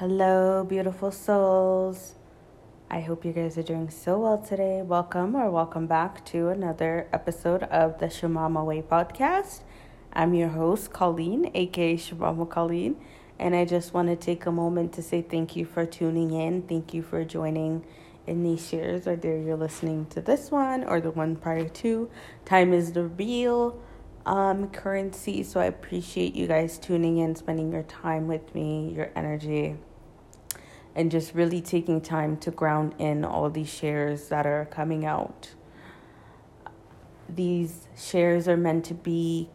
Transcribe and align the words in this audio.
Hello, 0.00 0.64
beautiful 0.64 1.10
souls. 1.10 2.14
I 2.90 3.00
hope 3.00 3.22
you 3.22 3.34
guys 3.34 3.58
are 3.58 3.62
doing 3.62 3.90
so 3.90 4.20
well 4.20 4.38
today. 4.38 4.80
Welcome 4.80 5.36
or 5.36 5.50
welcome 5.50 5.86
back 5.86 6.24
to 6.32 6.48
another 6.48 7.06
episode 7.12 7.64
of 7.64 7.98
the 7.98 8.06
Shamama 8.06 8.64
Way 8.64 8.80
podcast. 8.80 9.60
I'm 10.14 10.32
your 10.32 10.48
host, 10.48 10.90
Colleen, 10.90 11.50
aka 11.52 11.98
Shamama 11.98 12.48
Colleen, 12.48 12.96
and 13.38 13.54
I 13.54 13.66
just 13.66 13.92
want 13.92 14.08
to 14.08 14.16
take 14.16 14.46
a 14.46 14.50
moment 14.50 14.94
to 14.94 15.02
say 15.02 15.20
thank 15.20 15.54
you 15.54 15.66
for 15.66 15.84
tuning 15.84 16.30
in. 16.30 16.62
Thank 16.62 16.94
you 16.94 17.02
for 17.02 17.22
joining 17.22 17.84
in 18.26 18.42
these 18.42 18.66
shares, 18.66 19.04
whether 19.04 19.38
you're 19.38 19.58
listening 19.58 20.06
to 20.06 20.22
this 20.22 20.50
one 20.50 20.82
or 20.82 21.02
the 21.02 21.10
one 21.10 21.36
prior 21.36 21.68
to. 21.68 22.08
Time 22.46 22.72
is 22.72 22.92
the 22.92 23.04
real 23.04 23.78
um, 24.24 24.70
currency, 24.70 25.42
so 25.42 25.60
I 25.60 25.66
appreciate 25.66 26.34
you 26.34 26.46
guys 26.46 26.78
tuning 26.78 27.18
in, 27.18 27.36
spending 27.36 27.70
your 27.70 27.82
time 27.82 28.28
with 28.28 28.54
me, 28.54 28.94
your 28.96 29.10
energy 29.14 29.76
and 30.94 31.10
just 31.10 31.34
really 31.34 31.60
taking 31.60 32.00
time 32.00 32.36
to 32.38 32.50
ground 32.50 32.94
in 32.98 33.24
all 33.24 33.48
these 33.50 33.72
shares 33.72 34.28
that 34.28 34.46
are 34.46 34.66
coming 34.66 35.04
out. 35.04 35.50
These 37.28 37.86
shares 37.96 38.48
are 38.48 38.56
meant 38.56 38.84
to 38.86 38.94
be 38.94 39.50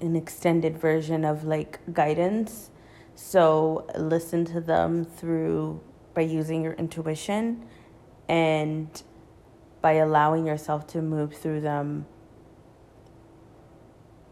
an 0.00 0.16
extended 0.16 0.78
version 0.78 1.24
of 1.24 1.44
like 1.44 1.78
guidance. 1.92 2.70
So 3.14 3.86
listen 3.96 4.44
to 4.46 4.60
them 4.60 5.04
through 5.04 5.80
by 6.14 6.22
using 6.22 6.62
your 6.62 6.72
intuition 6.72 7.64
and 8.28 9.02
by 9.80 9.92
allowing 9.92 10.46
yourself 10.46 10.86
to 10.88 11.02
move 11.02 11.34
through 11.34 11.60
them 11.60 12.06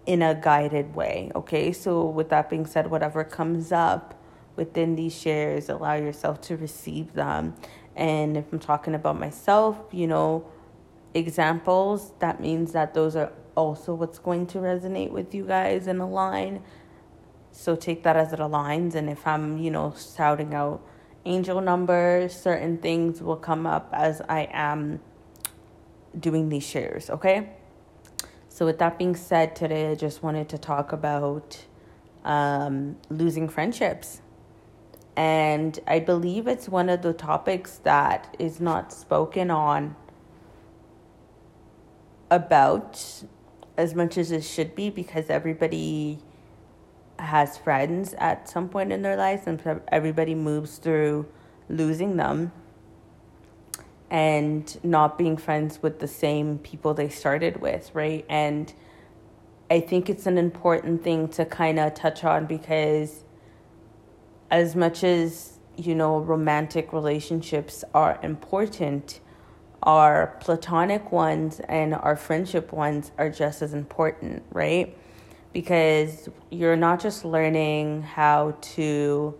in 0.06 0.22
a 0.22 0.34
guided 0.34 0.94
way. 0.94 1.30
Okay, 1.34 1.70
so 1.70 2.04
with 2.04 2.30
that 2.30 2.48
being 2.48 2.66
said, 2.66 2.90
whatever 2.90 3.22
comes 3.22 3.70
up 3.70 4.17
within 4.58 4.96
these 4.96 5.18
shares, 5.18 5.70
allow 5.70 5.94
yourself 5.94 6.42
to 6.42 6.56
receive 6.56 7.14
them. 7.14 7.54
And 7.96 8.36
if 8.36 8.52
I'm 8.52 8.58
talking 8.58 8.94
about 8.94 9.18
myself, 9.18 9.78
you 9.92 10.06
know, 10.06 10.44
examples, 11.14 12.12
that 12.18 12.40
means 12.40 12.72
that 12.72 12.92
those 12.92 13.16
are 13.16 13.32
also 13.54 13.94
what's 13.94 14.18
going 14.18 14.46
to 14.48 14.58
resonate 14.58 15.10
with 15.10 15.34
you 15.34 15.46
guys 15.46 15.86
and 15.86 16.00
align. 16.00 16.62
So 17.52 17.76
take 17.76 18.02
that 18.02 18.16
as 18.16 18.32
it 18.32 18.40
aligns. 18.40 18.94
And 18.94 19.08
if 19.08 19.26
I'm, 19.26 19.58
you 19.58 19.70
know, 19.70 19.94
shouting 20.16 20.52
out 20.54 20.82
angel 21.24 21.60
numbers, 21.60 22.34
certain 22.34 22.78
things 22.78 23.22
will 23.22 23.36
come 23.36 23.66
up 23.66 23.88
as 23.92 24.20
I 24.28 24.48
am 24.52 25.00
doing 26.18 26.48
these 26.48 26.66
shares, 26.66 27.10
okay? 27.10 27.50
So, 28.48 28.64
with 28.64 28.78
that 28.78 28.98
being 28.98 29.14
said, 29.14 29.54
today 29.54 29.90
I 29.90 29.94
just 29.94 30.22
wanted 30.22 30.48
to 30.48 30.58
talk 30.58 30.92
about 30.92 31.64
um, 32.24 32.96
losing 33.08 33.48
friendships. 33.48 34.20
And 35.18 35.80
I 35.88 35.98
believe 35.98 36.46
it's 36.46 36.68
one 36.68 36.88
of 36.88 37.02
the 37.02 37.12
topics 37.12 37.78
that 37.78 38.36
is 38.38 38.60
not 38.60 38.92
spoken 38.92 39.50
on 39.50 39.96
about 42.30 43.24
as 43.76 43.96
much 43.96 44.16
as 44.16 44.30
it 44.30 44.44
should 44.44 44.76
be 44.76 44.90
because 44.90 45.28
everybody 45.28 46.20
has 47.18 47.58
friends 47.58 48.14
at 48.18 48.48
some 48.48 48.68
point 48.68 48.92
in 48.92 49.02
their 49.02 49.16
lives 49.16 49.48
and 49.48 49.60
everybody 49.88 50.36
moves 50.36 50.78
through 50.78 51.26
losing 51.68 52.16
them 52.16 52.52
and 54.10 54.78
not 54.84 55.18
being 55.18 55.36
friends 55.36 55.82
with 55.82 55.98
the 55.98 56.06
same 56.06 56.58
people 56.58 56.94
they 56.94 57.08
started 57.08 57.60
with, 57.60 57.90
right? 57.92 58.24
And 58.28 58.72
I 59.68 59.80
think 59.80 60.08
it's 60.08 60.26
an 60.26 60.38
important 60.38 61.02
thing 61.02 61.26
to 61.30 61.44
kind 61.44 61.80
of 61.80 61.94
touch 61.94 62.22
on 62.22 62.46
because 62.46 63.24
as 64.50 64.74
much 64.74 65.04
as 65.04 65.58
you 65.76 65.94
know 65.94 66.18
romantic 66.18 66.92
relationships 66.92 67.84
are 67.94 68.18
important 68.22 69.20
our 69.84 70.36
platonic 70.40 71.12
ones 71.12 71.60
and 71.68 71.94
our 71.94 72.16
friendship 72.16 72.72
ones 72.72 73.12
are 73.16 73.30
just 73.30 73.62
as 73.62 73.72
important 73.72 74.42
right? 74.50 74.96
Because 75.52 76.28
you're 76.50 76.76
not 76.76 77.00
just 77.00 77.24
learning 77.24 78.02
how 78.02 78.56
to 78.60 79.38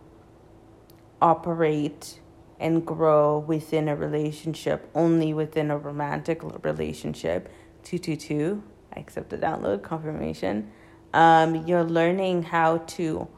operate 1.21 2.21
and 2.61 2.85
grow 2.85 3.39
within 3.39 3.89
a 3.89 3.97
relationship 3.97 4.89
only 4.95 5.35
within 5.35 5.71
a 5.71 5.79
romantic 5.79 6.43
relationship. 6.65 7.49
222 7.85 8.63
i 8.95 9.01
accept 9.01 9.31
the 9.31 9.39
download 9.39 9.83
confirmation. 9.83 10.71
Um, 11.15 11.67
you're 11.67 11.85
learning 11.85 12.43
how 12.43 12.79
to 12.79 13.29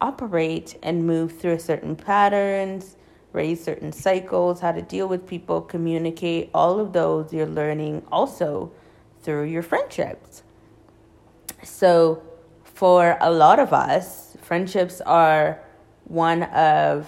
operate 0.00 0.76
and 0.82 1.06
move 1.06 1.38
through 1.38 1.58
certain 1.58 1.96
patterns, 1.96 2.96
raise 3.32 3.62
certain 3.62 3.92
cycles, 3.92 4.60
how 4.60 4.72
to 4.72 4.82
deal 4.82 5.06
with 5.06 5.26
people, 5.26 5.60
communicate, 5.60 6.50
all 6.54 6.80
of 6.80 6.92
those 6.92 7.32
you're 7.32 7.46
learning 7.46 8.02
also 8.10 8.72
through 9.22 9.44
your 9.44 9.62
friendships. 9.62 10.42
So, 11.62 12.22
for 12.62 13.18
a 13.20 13.30
lot 13.30 13.58
of 13.58 13.72
us, 13.72 14.36
friendships 14.40 15.00
are 15.02 15.60
one 16.04 16.44
of 16.44 17.06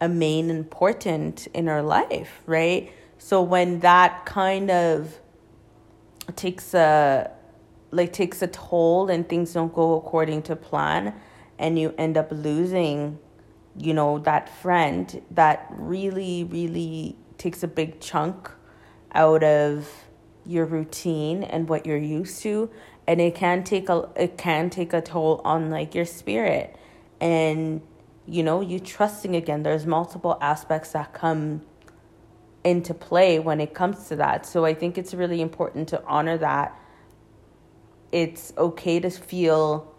a 0.00 0.08
main 0.08 0.50
important 0.50 1.46
in 1.54 1.68
our 1.68 1.82
life, 1.82 2.42
right? 2.46 2.92
So 3.18 3.40
when 3.40 3.80
that 3.80 4.24
kind 4.26 4.70
of 4.70 5.16
takes 6.34 6.74
a 6.74 7.30
like 7.92 8.12
takes 8.12 8.42
a 8.42 8.48
toll 8.48 9.10
and 9.10 9.28
things 9.28 9.52
don't 9.52 9.72
go 9.72 9.94
according 9.94 10.42
to 10.42 10.56
plan, 10.56 11.14
and 11.62 11.78
you 11.78 11.94
end 11.96 12.18
up 12.18 12.28
losing 12.30 13.18
you 13.78 13.94
know 13.94 14.18
that 14.18 14.50
friend 14.60 15.22
that 15.30 15.66
really 15.70 16.44
really 16.44 17.16
takes 17.38 17.62
a 17.62 17.68
big 17.68 18.00
chunk 18.00 18.50
out 19.14 19.42
of 19.42 19.88
your 20.44 20.64
routine 20.64 21.42
and 21.42 21.68
what 21.68 21.86
you're 21.86 21.96
used 21.96 22.42
to. 22.42 22.70
And 23.06 23.20
it 23.20 23.34
can 23.34 23.64
take 23.64 23.88
a 23.88 24.08
it 24.16 24.38
can 24.38 24.70
take 24.70 24.92
a 24.92 25.00
toll 25.00 25.40
on 25.44 25.70
like 25.70 25.94
your 25.94 26.04
spirit. 26.04 26.76
And 27.20 27.82
you 28.26 28.42
know 28.42 28.60
you 28.60 28.78
trusting 28.78 29.34
again 29.34 29.64
there's 29.64 29.84
multiple 29.86 30.38
aspects 30.40 30.92
that 30.92 31.12
come 31.12 31.62
into 32.62 32.94
play 32.94 33.40
when 33.40 33.60
it 33.60 33.74
comes 33.74 34.08
to 34.08 34.16
that. 34.16 34.46
So 34.46 34.64
i 34.64 34.74
think 34.74 34.96
it's 34.98 35.14
really 35.14 35.40
important 35.40 35.88
to 35.88 36.02
honor 36.04 36.38
that. 36.38 36.78
It's 38.12 38.52
okay 38.56 39.00
to 39.00 39.10
feel 39.10 39.91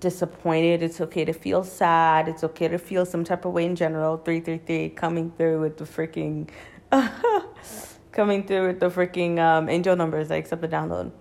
disappointed. 0.00 0.82
It's 0.82 1.00
okay 1.00 1.24
to 1.24 1.32
feel 1.32 1.64
sad. 1.64 2.28
It's 2.28 2.44
okay 2.44 2.68
to 2.68 2.78
feel 2.78 3.04
some 3.04 3.24
type 3.24 3.44
of 3.44 3.52
way 3.52 3.64
in 3.64 3.76
general. 3.76 4.16
333 4.18 4.90
coming 4.90 5.32
through 5.36 5.60
with 5.60 5.76
the 5.76 5.84
freaking 5.84 6.48
coming 8.12 8.46
through 8.46 8.68
with 8.68 8.80
the 8.80 8.90
freaking 8.90 9.38
um, 9.38 9.68
angel 9.68 9.96
numbers. 9.96 10.30
I 10.30 10.36
accept 10.36 10.62
the 10.62 10.68
download. 10.68 11.12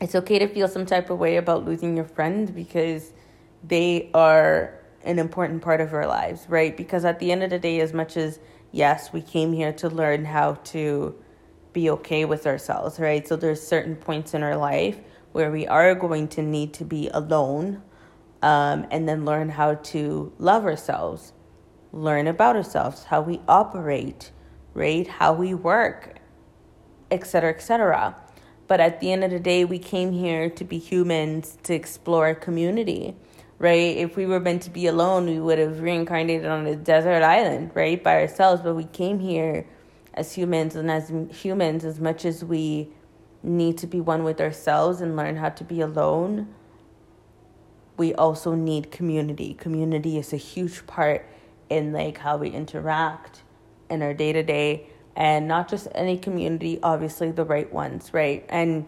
It's 0.00 0.14
okay 0.14 0.38
to 0.38 0.48
feel 0.48 0.68
some 0.68 0.86
type 0.86 1.10
of 1.10 1.18
way 1.18 1.36
about 1.36 1.64
losing 1.64 1.96
your 1.96 2.04
friend 2.04 2.54
because 2.54 3.12
they 3.62 4.10
are 4.14 4.80
an 5.02 5.18
important 5.18 5.62
part 5.62 5.80
of 5.80 5.92
our 5.92 6.06
lives, 6.06 6.46
right? 6.48 6.76
Because 6.76 7.04
at 7.04 7.18
the 7.18 7.30
end 7.30 7.42
of 7.42 7.50
the 7.50 7.58
day, 7.58 7.80
as 7.80 7.92
much 7.92 8.16
as 8.16 8.40
yes, 8.72 9.12
we 9.12 9.20
came 9.20 9.52
here 9.52 9.72
to 9.74 9.88
learn 9.88 10.24
how 10.24 10.54
to 10.64 11.14
be 11.72 11.90
okay 11.90 12.24
with 12.24 12.46
ourselves, 12.46 12.98
right? 12.98 13.26
So 13.26 13.36
there's 13.36 13.60
certain 13.60 13.96
points 13.96 14.34
in 14.34 14.42
our 14.42 14.56
life 14.56 14.98
where 15.34 15.50
we 15.50 15.66
are 15.66 15.96
going 15.96 16.28
to 16.28 16.40
need 16.40 16.72
to 16.72 16.84
be 16.84 17.08
alone 17.08 17.82
um, 18.40 18.86
and 18.92 19.08
then 19.08 19.24
learn 19.24 19.48
how 19.48 19.74
to 19.74 20.32
love 20.38 20.64
ourselves, 20.64 21.32
learn 21.90 22.28
about 22.28 22.54
ourselves, 22.54 23.02
how 23.02 23.20
we 23.20 23.40
operate, 23.48 24.30
right? 24.74 25.08
How 25.08 25.32
we 25.32 25.52
work, 25.52 26.20
etc., 27.10 27.50
etc. 27.50 28.14
But 28.68 28.78
at 28.78 29.00
the 29.00 29.10
end 29.10 29.24
of 29.24 29.32
the 29.32 29.40
day, 29.40 29.64
we 29.64 29.80
came 29.80 30.12
here 30.12 30.48
to 30.50 30.64
be 30.64 30.78
humans 30.78 31.58
to 31.64 31.74
explore 31.74 32.32
community, 32.36 33.16
right? 33.58 33.96
If 33.96 34.16
we 34.16 34.26
were 34.26 34.38
meant 34.38 34.62
to 34.62 34.70
be 34.70 34.86
alone, 34.86 35.26
we 35.26 35.40
would 35.40 35.58
have 35.58 35.80
reincarnated 35.80 36.46
on 36.46 36.64
a 36.68 36.76
desert 36.76 37.24
island, 37.24 37.72
right, 37.74 38.00
by 38.00 38.20
ourselves. 38.20 38.62
But 38.62 38.76
we 38.76 38.84
came 38.84 39.18
here 39.18 39.66
as 40.14 40.32
humans, 40.32 40.76
and 40.76 40.88
as 40.92 41.12
humans, 41.32 41.84
as 41.84 41.98
much 41.98 42.24
as 42.24 42.44
we 42.44 42.92
need 43.44 43.78
to 43.78 43.86
be 43.86 44.00
one 44.00 44.24
with 44.24 44.40
ourselves 44.40 45.00
and 45.00 45.16
learn 45.16 45.36
how 45.36 45.50
to 45.50 45.64
be 45.64 45.80
alone, 45.80 46.48
we 47.96 48.14
also 48.14 48.54
need 48.54 48.90
community. 48.90 49.54
Community 49.54 50.18
is 50.18 50.32
a 50.32 50.36
huge 50.36 50.86
part 50.86 51.26
in 51.68 51.92
like 51.92 52.18
how 52.18 52.36
we 52.36 52.48
interact 52.48 53.42
in 53.90 54.02
our 54.02 54.14
day 54.14 54.32
to 54.32 54.42
day 54.42 54.86
and 55.16 55.46
not 55.46 55.68
just 55.68 55.86
any 55.94 56.18
community, 56.18 56.78
obviously 56.82 57.30
the 57.30 57.44
right 57.44 57.72
ones, 57.72 58.12
right? 58.12 58.44
And 58.48 58.86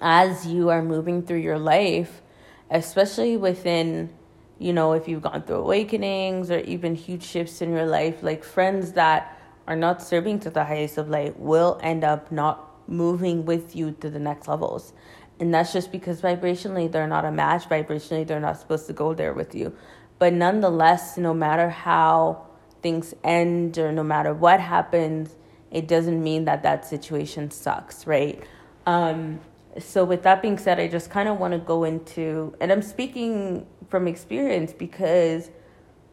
as 0.00 0.46
you 0.46 0.70
are 0.70 0.82
moving 0.82 1.22
through 1.22 1.38
your 1.38 1.58
life, 1.58 2.22
especially 2.70 3.36
within, 3.36 4.10
you 4.58 4.72
know, 4.72 4.92
if 4.92 5.06
you've 5.06 5.22
gone 5.22 5.42
through 5.42 5.56
awakenings 5.56 6.50
or 6.50 6.58
even 6.60 6.94
huge 6.94 7.22
shifts 7.22 7.62
in 7.62 7.70
your 7.70 7.86
life, 7.86 8.22
like 8.22 8.42
friends 8.42 8.92
that 8.92 9.38
are 9.68 9.76
not 9.76 10.02
serving 10.02 10.40
to 10.40 10.50
the 10.50 10.64
highest 10.64 10.98
of 10.98 11.08
light 11.08 11.38
will 11.38 11.78
end 11.82 12.02
up 12.02 12.32
not 12.32 12.69
moving 12.90 13.44
with 13.44 13.74
you 13.76 13.92
to 14.00 14.10
the 14.10 14.18
next 14.18 14.48
levels. 14.48 14.92
and 15.38 15.54
that's 15.54 15.72
just 15.72 15.90
because 15.90 16.20
vibrationally 16.20 16.90
they're 16.92 17.06
not 17.06 17.24
a 17.24 17.32
match. 17.32 17.66
Vibrationally 17.66 18.26
they're 18.26 18.40
not 18.40 18.58
supposed 18.60 18.86
to 18.86 18.92
go 18.92 19.14
there 19.14 19.32
with 19.32 19.54
you. 19.54 19.74
But 20.18 20.34
nonetheless 20.34 21.16
no 21.16 21.32
matter 21.32 21.70
how 21.70 22.46
things 22.82 23.14
end 23.24 23.78
or 23.78 23.90
no 23.92 24.02
matter 24.02 24.34
what 24.34 24.60
happens 24.60 25.36
it 25.70 25.86
doesn't 25.86 26.22
mean 26.22 26.44
that 26.46 26.62
that 26.62 26.84
situation 26.84 27.50
sucks 27.50 28.06
right? 28.06 28.42
Um, 28.86 29.40
so 29.78 30.04
with 30.04 30.22
that 30.24 30.42
being 30.42 30.58
said 30.58 30.80
i 30.80 30.88
just 30.88 31.10
kind 31.10 31.28
of 31.28 31.38
want 31.38 31.52
to 31.52 31.58
go 31.58 31.84
into 31.84 32.54
and 32.60 32.72
i'm 32.72 32.82
speaking 32.82 33.66
from 33.88 34.08
experience 34.08 34.72
because 34.72 35.50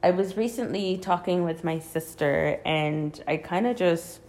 i 0.04 0.12
was 0.12 0.38
recently 0.38 0.98
talking 0.98 1.44
with 1.44 1.64
my 1.64 1.80
sister 1.80 2.60
and 2.66 3.24
i 3.28 3.38
kind 3.38 3.66
of 3.66 3.76
just 3.76 4.20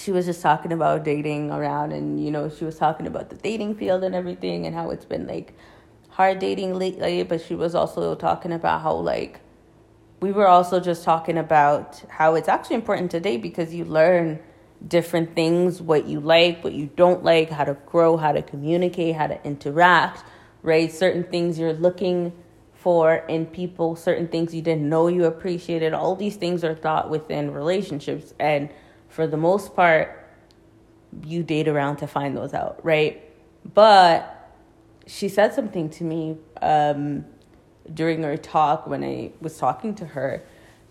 she 0.00 0.12
was 0.12 0.26
just 0.26 0.40
talking 0.40 0.72
about 0.72 1.04
dating 1.04 1.50
around 1.50 1.92
and 1.92 2.24
you 2.24 2.30
know 2.30 2.48
she 2.48 2.64
was 2.64 2.76
talking 2.78 3.06
about 3.06 3.30
the 3.30 3.36
dating 3.36 3.74
field 3.74 4.02
and 4.02 4.14
everything 4.14 4.66
and 4.66 4.74
how 4.74 4.90
it's 4.90 5.04
been 5.04 5.26
like 5.26 5.54
hard 6.08 6.38
dating 6.38 6.74
lately 6.74 7.22
but 7.22 7.40
she 7.40 7.54
was 7.54 7.74
also 7.74 8.14
talking 8.14 8.52
about 8.52 8.82
how 8.82 8.94
like 8.94 9.40
we 10.20 10.32
were 10.32 10.48
also 10.48 10.80
just 10.80 11.04
talking 11.04 11.38
about 11.38 12.02
how 12.08 12.34
it's 12.34 12.48
actually 12.48 12.76
important 12.76 13.10
to 13.10 13.20
date 13.20 13.42
because 13.42 13.74
you 13.74 13.84
learn 13.84 14.38
different 14.88 15.34
things 15.34 15.82
what 15.82 16.06
you 16.06 16.20
like 16.20 16.62
what 16.64 16.72
you 16.72 16.90
don't 16.96 17.22
like 17.22 17.50
how 17.50 17.64
to 17.64 17.74
grow 17.86 18.16
how 18.16 18.32
to 18.32 18.42
communicate 18.42 19.14
how 19.14 19.26
to 19.26 19.42
interact 19.44 20.24
right? 20.62 20.92
Certain 20.92 21.24
things 21.24 21.58
you're 21.58 21.72
looking 21.72 22.32
for 22.74 23.16
in 23.28 23.44
people 23.44 23.94
certain 23.94 24.26
things 24.26 24.54
you 24.54 24.62
didn't 24.62 24.88
know 24.88 25.06
you 25.08 25.24
appreciated. 25.24 25.92
All 25.92 26.16
these 26.16 26.36
things 26.36 26.64
are 26.64 26.74
thought 26.74 27.10
within 27.10 27.52
relationships 27.52 28.32
and 28.38 28.70
for 29.10 29.26
the 29.26 29.36
most 29.36 29.74
part, 29.74 30.16
you 31.24 31.42
date 31.42 31.68
around 31.68 31.96
to 31.96 32.06
find 32.06 32.36
those 32.36 32.54
out, 32.54 32.82
right? 32.84 33.22
But 33.74 34.54
she 35.06 35.28
said 35.28 35.52
something 35.52 35.90
to 35.90 36.04
me 36.04 36.38
um, 36.62 37.24
during 37.92 38.24
our 38.24 38.36
talk 38.36 38.86
when 38.86 39.02
I 39.02 39.32
was 39.40 39.58
talking 39.58 39.94
to 39.96 40.06
her, 40.06 40.44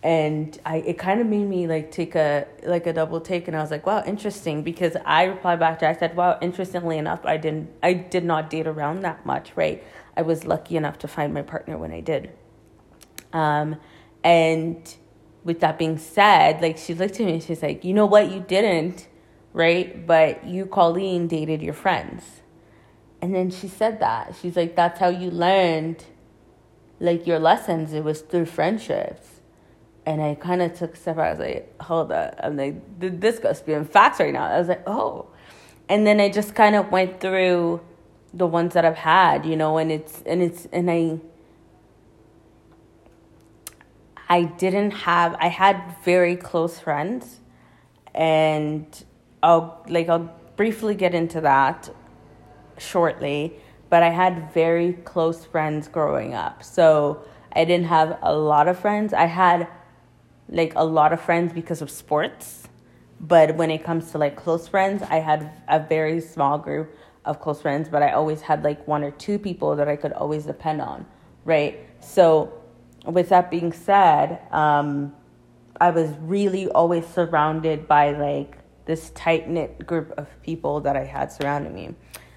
and 0.03 0.57
I 0.65 0.77
it 0.77 0.97
kind 0.97 1.21
of 1.21 1.27
made 1.27 1.45
me 1.45 1.67
like 1.67 1.91
take 1.91 2.15
a 2.15 2.45
like 2.63 2.85
a 2.85 2.93
double 2.93 3.21
take, 3.21 3.47
and 3.47 3.55
I 3.55 3.61
was 3.61 3.71
like, 3.71 3.85
wow, 3.85 4.03
interesting, 4.05 4.61
because 4.61 4.97
I 5.05 5.23
replied 5.23 5.59
back 5.59 5.79
to 5.79 5.85
her, 5.85 5.91
I 5.91 5.95
said, 5.97 6.15
wow, 6.15 6.37
interestingly 6.41 6.97
enough, 6.97 7.25
I 7.25 7.37
didn't 7.37 7.69
I 7.81 7.93
did 7.93 8.25
not 8.25 8.49
date 8.49 8.67
around 8.67 9.01
that 9.01 9.25
much, 9.25 9.53
right? 9.55 9.81
I 10.17 10.21
was 10.21 10.45
lucky 10.45 10.75
enough 10.75 10.99
to 10.99 11.07
find 11.07 11.33
my 11.33 11.41
partner 11.41 11.77
when 11.77 11.93
I 11.93 12.01
did, 12.01 12.31
um, 13.31 13.77
and 14.23 14.95
with 15.43 15.59
that 15.61 15.77
being 15.79 15.97
said, 15.97 16.61
like 16.61 16.77
she 16.77 16.93
looked 16.93 17.19
at 17.19 17.25
me 17.25 17.33
and 17.33 17.43
she's 17.43 17.61
like, 17.63 17.83
you 17.83 17.93
know 17.93 18.05
what, 18.05 18.31
you 18.31 18.39
didn't, 18.41 19.07
right? 19.53 20.05
But 20.05 20.45
you, 20.45 20.65
Colleen, 20.65 21.27
dated 21.27 21.61
your 21.61 21.73
friends. 21.73 22.23
And 23.21 23.33
then 23.33 23.49
she 23.49 23.67
said 23.67 23.99
that. 23.99 24.35
She's 24.41 24.55
like, 24.55 24.75
that's 24.75 24.99
how 24.99 25.09
you 25.09 25.29
learned 25.31 26.05
like 26.99 27.25
your 27.27 27.39
lessons. 27.39 27.93
It 27.93 28.03
was 28.03 28.21
through 28.21 28.45
friendships. 28.45 29.41
And 30.05 30.21
I 30.21 30.35
kind 30.35 30.61
of 30.61 30.73
took 30.73 30.93
a 30.93 30.97
step. 30.97 31.17
I 31.17 31.31
was 31.31 31.39
like, 31.39 31.81
hold 31.81 32.11
up. 32.11 32.39
I'm 32.41 32.57
like, 32.57 32.75
this 32.99 33.39
goes 33.39 33.61
being 33.61 33.85
facts 33.85 34.19
right 34.19 34.33
now. 34.33 34.45
I 34.45 34.57
was 34.57 34.67
like, 34.67 34.83
oh. 34.87 35.27
And 35.87 36.05
then 36.05 36.19
I 36.19 36.29
just 36.29 36.55
kind 36.55 36.75
of 36.75 36.91
went 36.91 37.19
through 37.19 37.81
the 38.33 38.47
ones 38.47 38.73
that 38.73 38.85
I've 38.85 38.97
had, 38.97 39.45
you 39.45 39.55
know, 39.55 39.77
and 39.77 39.91
it's, 39.91 40.21
and 40.25 40.41
it's, 40.41 40.67
and 40.71 40.89
I, 40.89 41.19
I 44.29 44.43
didn't 44.43 44.91
have 44.91 45.35
I 45.39 45.47
had 45.47 45.81
very 46.03 46.35
close 46.35 46.77
friends 46.79 47.39
and 48.13 48.85
I'll 49.41 49.83
like 49.87 50.07
I'll 50.07 50.31
briefly 50.55 50.93
get 50.93 51.15
into 51.15 51.41
that 51.41 51.89
shortly, 52.77 53.55
but 53.89 54.03
I 54.03 54.09
had 54.09 54.53
very 54.53 54.93
close 54.93 55.45
friends 55.45 55.87
growing 55.87 56.33
up. 56.35 56.63
So 56.63 57.23
I 57.53 57.65
didn't 57.65 57.87
have 57.87 58.19
a 58.21 58.35
lot 58.35 58.67
of 58.67 58.77
friends. 58.77 59.13
I 59.13 59.25
had 59.25 59.67
like 60.47 60.73
a 60.75 60.83
lot 60.85 61.11
of 61.11 61.19
friends 61.21 61.51
because 61.51 61.81
of 61.81 61.89
sports, 61.89 62.67
but 63.19 63.55
when 63.55 63.71
it 63.71 63.83
comes 63.83 64.11
to 64.11 64.19
like 64.19 64.35
close 64.35 64.67
friends, 64.67 65.01
I 65.09 65.17
had 65.17 65.51
a 65.67 65.79
very 65.79 66.21
small 66.21 66.57
group 66.59 66.95
of 67.25 67.39
close 67.39 67.61
friends, 67.61 67.89
but 67.89 68.03
I 68.03 68.11
always 68.11 68.41
had 68.41 68.63
like 68.63 68.87
one 68.87 69.03
or 69.03 69.11
two 69.11 69.39
people 69.39 69.75
that 69.75 69.87
I 69.87 69.95
could 69.95 70.13
always 70.13 70.45
depend 70.45 70.81
on, 70.81 71.05
right? 71.45 71.79
So 71.99 72.58
with 73.11 73.29
that 73.29 73.49
being 73.49 73.73
said, 73.73 74.41
um, 74.51 75.13
I 75.79 75.91
was 75.91 76.11
really 76.19 76.67
always 76.69 77.05
surrounded 77.07 77.87
by 77.87 78.11
like 78.11 78.57
this 78.85 79.11
tight 79.11 79.49
knit 79.49 79.85
group 79.85 80.13
of 80.17 80.27
people 80.43 80.81
that 80.81 80.95
I 80.95 81.05
had 81.05 81.31
surrounding 81.31 81.73
me. 81.73 81.95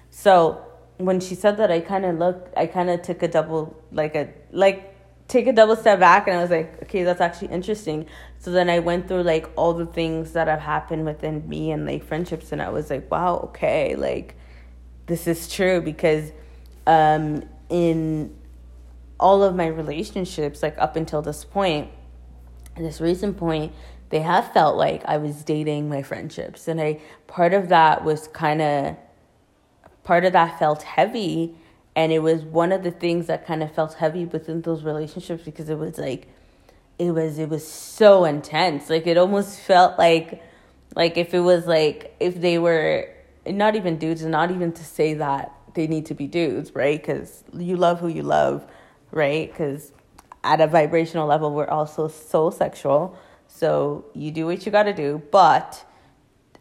So 0.09 0.65
when 0.97 1.19
she 1.19 1.35
said 1.35 1.57
that, 1.57 1.71
I 1.71 1.79
kind 1.79 2.05
of 2.05 2.17
looked, 2.17 2.55
I 2.57 2.67
kind 2.67 2.89
of 2.89 3.01
took 3.01 3.23
a 3.23 3.27
double, 3.27 3.75
like 3.91 4.15
a, 4.15 4.29
like, 4.51 4.93
take 5.27 5.47
a 5.47 5.53
double 5.53 5.75
step 5.75 5.99
back 5.99 6.27
and 6.27 6.37
I 6.37 6.41
was 6.41 6.51
like, 6.51 6.83
okay, 6.83 7.03
that's 7.03 7.21
actually 7.21 7.47
interesting. 7.49 8.05
So 8.37 8.51
then 8.51 8.69
I 8.69 8.79
went 8.79 9.07
through 9.07 9.23
like 9.23 9.49
all 9.55 9.73
the 9.73 9.85
things 9.85 10.33
that 10.33 10.47
have 10.47 10.59
happened 10.59 11.05
within 11.05 11.47
me 11.47 11.71
and 11.71 11.85
like 11.85 12.03
friendships 12.03 12.51
and 12.51 12.61
I 12.61 12.69
was 12.69 12.89
like, 12.89 13.09
wow, 13.09 13.37
okay, 13.45 13.95
like 13.95 14.35
this 15.07 15.27
is 15.27 15.51
true 15.51 15.81
because 15.81 16.31
um 16.85 17.43
in 17.69 18.35
all 19.19 19.43
of 19.43 19.55
my 19.55 19.67
relationships, 19.67 20.61
like 20.61 20.77
up 20.77 20.95
until 20.95 21.21
this 21.21 21.45
point, 21.45 21.89
this 22.77 22.99
recent 22.99 23.37
point, 23.37 23.71
they 24.09 24.19
have 24.19 24.51
felt 24.53 24.77
like 24.77 25.03
I 25.05 25.17
was 25.17 25.43
dating 25.43 25.89
my 25.89 26.03
friendships. 26.03 26.67
And 26.67 26.79
I 26.79 26.99
part 27.27 27.53
of 27.53 27.69
that 27.69 28.03
was 28.03 28.27
kind 28.27 28.61
of 28.61 28.95
part 30.03 30.25
of 30.25 30.33
that 30.33 30.59
felt 30.59 30.83
heavy. 30.83 31.55
And 31.95 32.11
it 32.11 32.19
was 32.19 32.41
one 32.41 32.71
of 32.71 32.83
the 32.83 32.91
things 32.91 33.27
that 33.27 33.45
kind 33.45 33.63
of 33.63 33.73
felt 33.73 33.95
heavy 33.95 34.25
within 34.25 34.61
those 34.61 34.83
relationships 34.83 35.43
because 35.43 35.69
it 35.69 35.77
was 35.77 35.97
like 35.97 36.27
it 36.99 37.11
was 37.11 37.39
it 37.39 37.49
was 37.49 37.67
so 37.67 38.25
intense. 38.25 38.89
Like 38.89 39.07
it 39.07 39.17
almost 39.17 39.59
felt 39.59 39.97
like 39.97 40.43
like 40.95 41.17
if 41.17 41.33
it 41.33 41.39
was 41.39 41.65
like 41.65 42.15
if 42.19 42.39
they 42.39 42.57
were 42.59 43.09
not 43.45 43.75
even 43.75 43.97
dudes, 43.97 44.21
and 44.21 44.31
not 44.31 44.51
even 44.51 44.71
to 44.73 44.83
say 44.83 45.15
that 45.15 45.51
they 45.73 45.87
need 45.87 46.05
to 46.05 46.13
be 46.13 46.27
dudes, 46.27 46.73
right? 46.75 47.01
Because 47.01 47.43
you 47.57 47.75
love 47.75 47.99
who 47.99 48.07
you 48.07 48.23
love 48.23 48.65
right? 49.13 49.49
Because 49.49 49.93
at 50.43 50.59
a 50.59 50.67
vibrational 50.67 51.27
level, 51.27 51.53
we're 51.53 51.67
also 51.67 52.07
so 52.07 52.49
sexual. 52.49 53.17
So 53.47 54.05
you 54.13 54.31
do 54.31 54.45
what 54.47 54.65
you 54.65 54.71
got 54.71 54.83
to 54.83 54.93
do. 54.93 55.21
But 55.31 55.85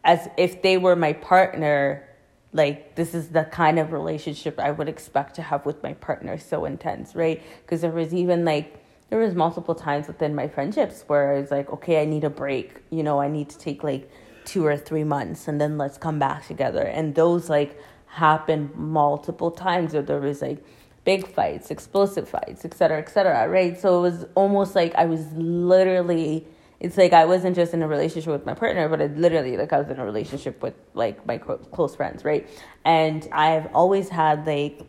as 0.04 0.28
if 0.36 0.62
they 0.62 0.78
were 0.78 0.94
my 0.94 1.14
partner, 1.14 2.08
like 2.52 2.94
this 2.94 3.14
is 3.14 3.28
the 3.28 3.44
kind 3.44 3.78
of 3.78 3.92
relationship 3.92 4.60
I 4.60 4.70
would 4.70 4.88
expect 4.88 5.34
to 5.36 5.42
have 5.42 5.64
with 5.64 5.82
my 5.82 5.94
partner, 5.94 6.38
so 6.38 6.64
intense, 6.64 7.14
right? 7.14 7.42
Because 7.62 7.80
there 7.80 7.90
was 7.90 8.12
even 8.12 8.44
like, 8.44 8.78
there 9.08 9.18
was 9.18 9.34
multiple 9.34 9.74
times 9.74 10.06
within 10.06 10.34
my 10.34 10.48
friendships 10.48 11.04
where 11.06 11.34
I 11.34 11.40
was 11.40 11.50
like, 11.50 11.70
okay, 11.70 12.02
I 12.02 12.04
need 12.04 12.24
a 12.24 12.30
break. 12.30 12.76
You 12.90 13.02
know, 13.02 13.20
I 13.20 13.28
need 13.28 13.48
to 13.50 13.58
take 13.58 13.82
like 13.82 14.10
two 14.44 14.66
or 14.66 14.76
three 14.76 15.04
months 15.04 15.48
and 15.48 15.60
then 15.60 15.78
let's 15.78 15.98
come 15.98 16.18
back 16.18 16.46
together. 16.46 16.82
And 16.82 17.14
those 17.14 17.48
like 17.48 17.78
happened 18.06 18.74
multiple 18.74 19.50
times 19.50 19.94
where 19.94 20.02
there 20.02 20.20
was 20.20 20.42
like, 20.42 20.62
big 21.04 21.26
fights, 21.26 21.70
explosive 21.70 22.28
fights, 22.28 22.64
etc., 22.64 22.98
etc. 22.98 23.48
right? 23.48 23.78
So 23.78 23.98
it 23.98 24.02
was 24.02 24.26
almost 24.34 24.74
like 24.74 24.94
I 24.94 25.04
was 25.06 25.32
literally 25.32 26.46
it's 26.82 26.96
like 26.96 27.12
I 27.12 27.26
wasn't 27.26 27.54
just 27.54 27.74
in 27.74 27.82
a 27.82 27.86
relationship 27.86 28.32
with 28.32 28.44
my 28.44 28.54
partner, 28.54 28.88
but 28.88 29.00
I 29.00 29.06
literally 29.06 29.56
like 29.56 29.72
I 29.72 29.78
was 29.78 29.88
in 29.88 30.00
a 30.00 30.04
relationship 30.04 30.60
with 30.60 30.74
like 30.94 31.24
my 31.26 31.38
close 31.38 31.94
friends, 31.94 32.24
right? 32.24 32.48
And 32.84 33.28
I've 33.30 33.72
always 33.72 34.08
had 34.08 34.44
like 34.48 34.82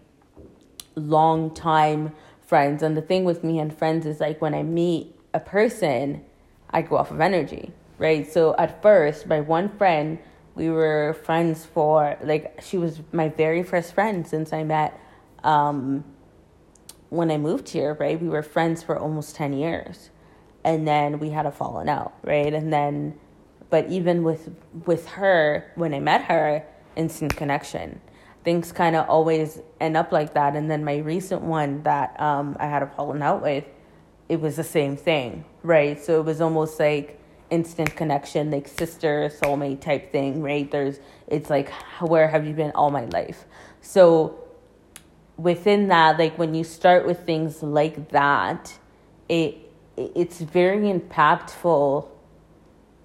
long 0.95 1.53
time 1.53 2.13
friends, 2.41 2.81
and 2.81 2.97
the 2.97 3.01
thing 3.03 3.25
with 3.25 3.43
me 3.43 3.59
and 3.59 3.75
friends 3.77 4.07
is 4.07 4.19
like 4.19 4.41
when 4.41 4.55
I 4.55 4.63
meet 4.63 5.15
a 5.35 5.39
person, 5.39 6.25
I 6.71 6.81
go 6.81 6.97
off 6.97 7.11
of 7.11 7.21
energy, 7.21 7.71
right? 7.99 8.29
So 8.31 8.55
at 8.57 8.81
first, 8.81 9.27
my 9.27 9.41
one 9.41 9.69
friend, 9.77 10.17
we 10.55 10.71
were 10.71 11.15
friends 11.23 11.63
for 11.63 12.17
like 12.23 12.59
she 12.63 12.79
was 12.79 13.01
my 13.11 13.29
very 13.29 13.61
first 13.61 13.93
friend 13.93 14.27
since 14.27 14.51
I 14.51 14.63
met 14.63 14.99
um, 15.43 16.03
when 17.09 17.29
I 17.29 17.37
moved 17.37 17.69
here, 17.69 17.95
right, 17.99 18.19
we 18.19 18.27
were 18.27 18.41
friends 18.41 18.81
for 18.83 18.97
almost 18.97 19.35
10 19.35 19.53
years. 19.53 20.09
And 20.63 20.87
then 20.87 21.19
we 21.19 21.29
had 21.29 21.45
a 21.45 21.51
falling 21.51 21.89
out, 21.89 22.13
right? 22.23 22.53
And 22.53 22.71
then, 22.71 23.19
but 23.69 23.89
even 23.89 24.23
with 24.23 24.49
with 24.85 25.07
her, 25.09 25.71
when 25.75 25.93
I 25.93 25.99
met 25.99 26.23
her, 26.23 26.65
instant 26.95 27.35
connection. 27.35 27.99
Things 28.43 28.71
kind 28.71 28.95
of 28.95 29.07
always 29.09 29.61
end 29.79 29.95
up 29.95 30.11
like 30.11 30.33
that. 30.33 30.55
And 30.55 30.69
then 30.69 30.83
my 30.83 30.97
recent 30.97 31.41
one 31.41 31.83
that 31.83 32.19
um, 32.19 32.57
I 32.59 32.65
had 32.65 32.83
a 32.83 32.87
falling 32.87 33.21
out 33.21 33.41
with, 33.41 33.65
it 34.29 34.41
was 34.41 34.55
the 34.55 34.63
same 34.63 34.97
thing, 34.97 35.45
right? 35.63 36.01
So 36.01 36.19
it 36.19 36.25
was 36.25 36.41
almost 36.41 36.79
like 36.79 37.19
instant 37.49 37.95
connection, 37.95 38.51
like 38.51 38.67
sister, 38.67 39.31
soulmate 39.41 39.81
type 39.81 40.11
thing, 40.11 40.41
right? 40.41 40.69
There's, 40.69 40.99
it's 41.27 41.49
like, 41.49 41.71
where 42.01 42.27
have 42.27 42.45
you 42.45 42.53
been 42.53 42.71
all 42.71 42.89
my 42.89 43.05
life? 43.05 43.45
So 43.81 44.42
within 45.37 45.87
that, 45.89 46.19
like 46.19 46.37
when 46.37 46.53
you 46.53 46.63
start 46.63 47.05
with 47.05 47.25
things 47.25 47.63
like 47.63 48.09
that, 48.09 48.77
it 49.29 49.57
it's 49.95 50.41
very 50.41 50.91
impactful 50.91 52.07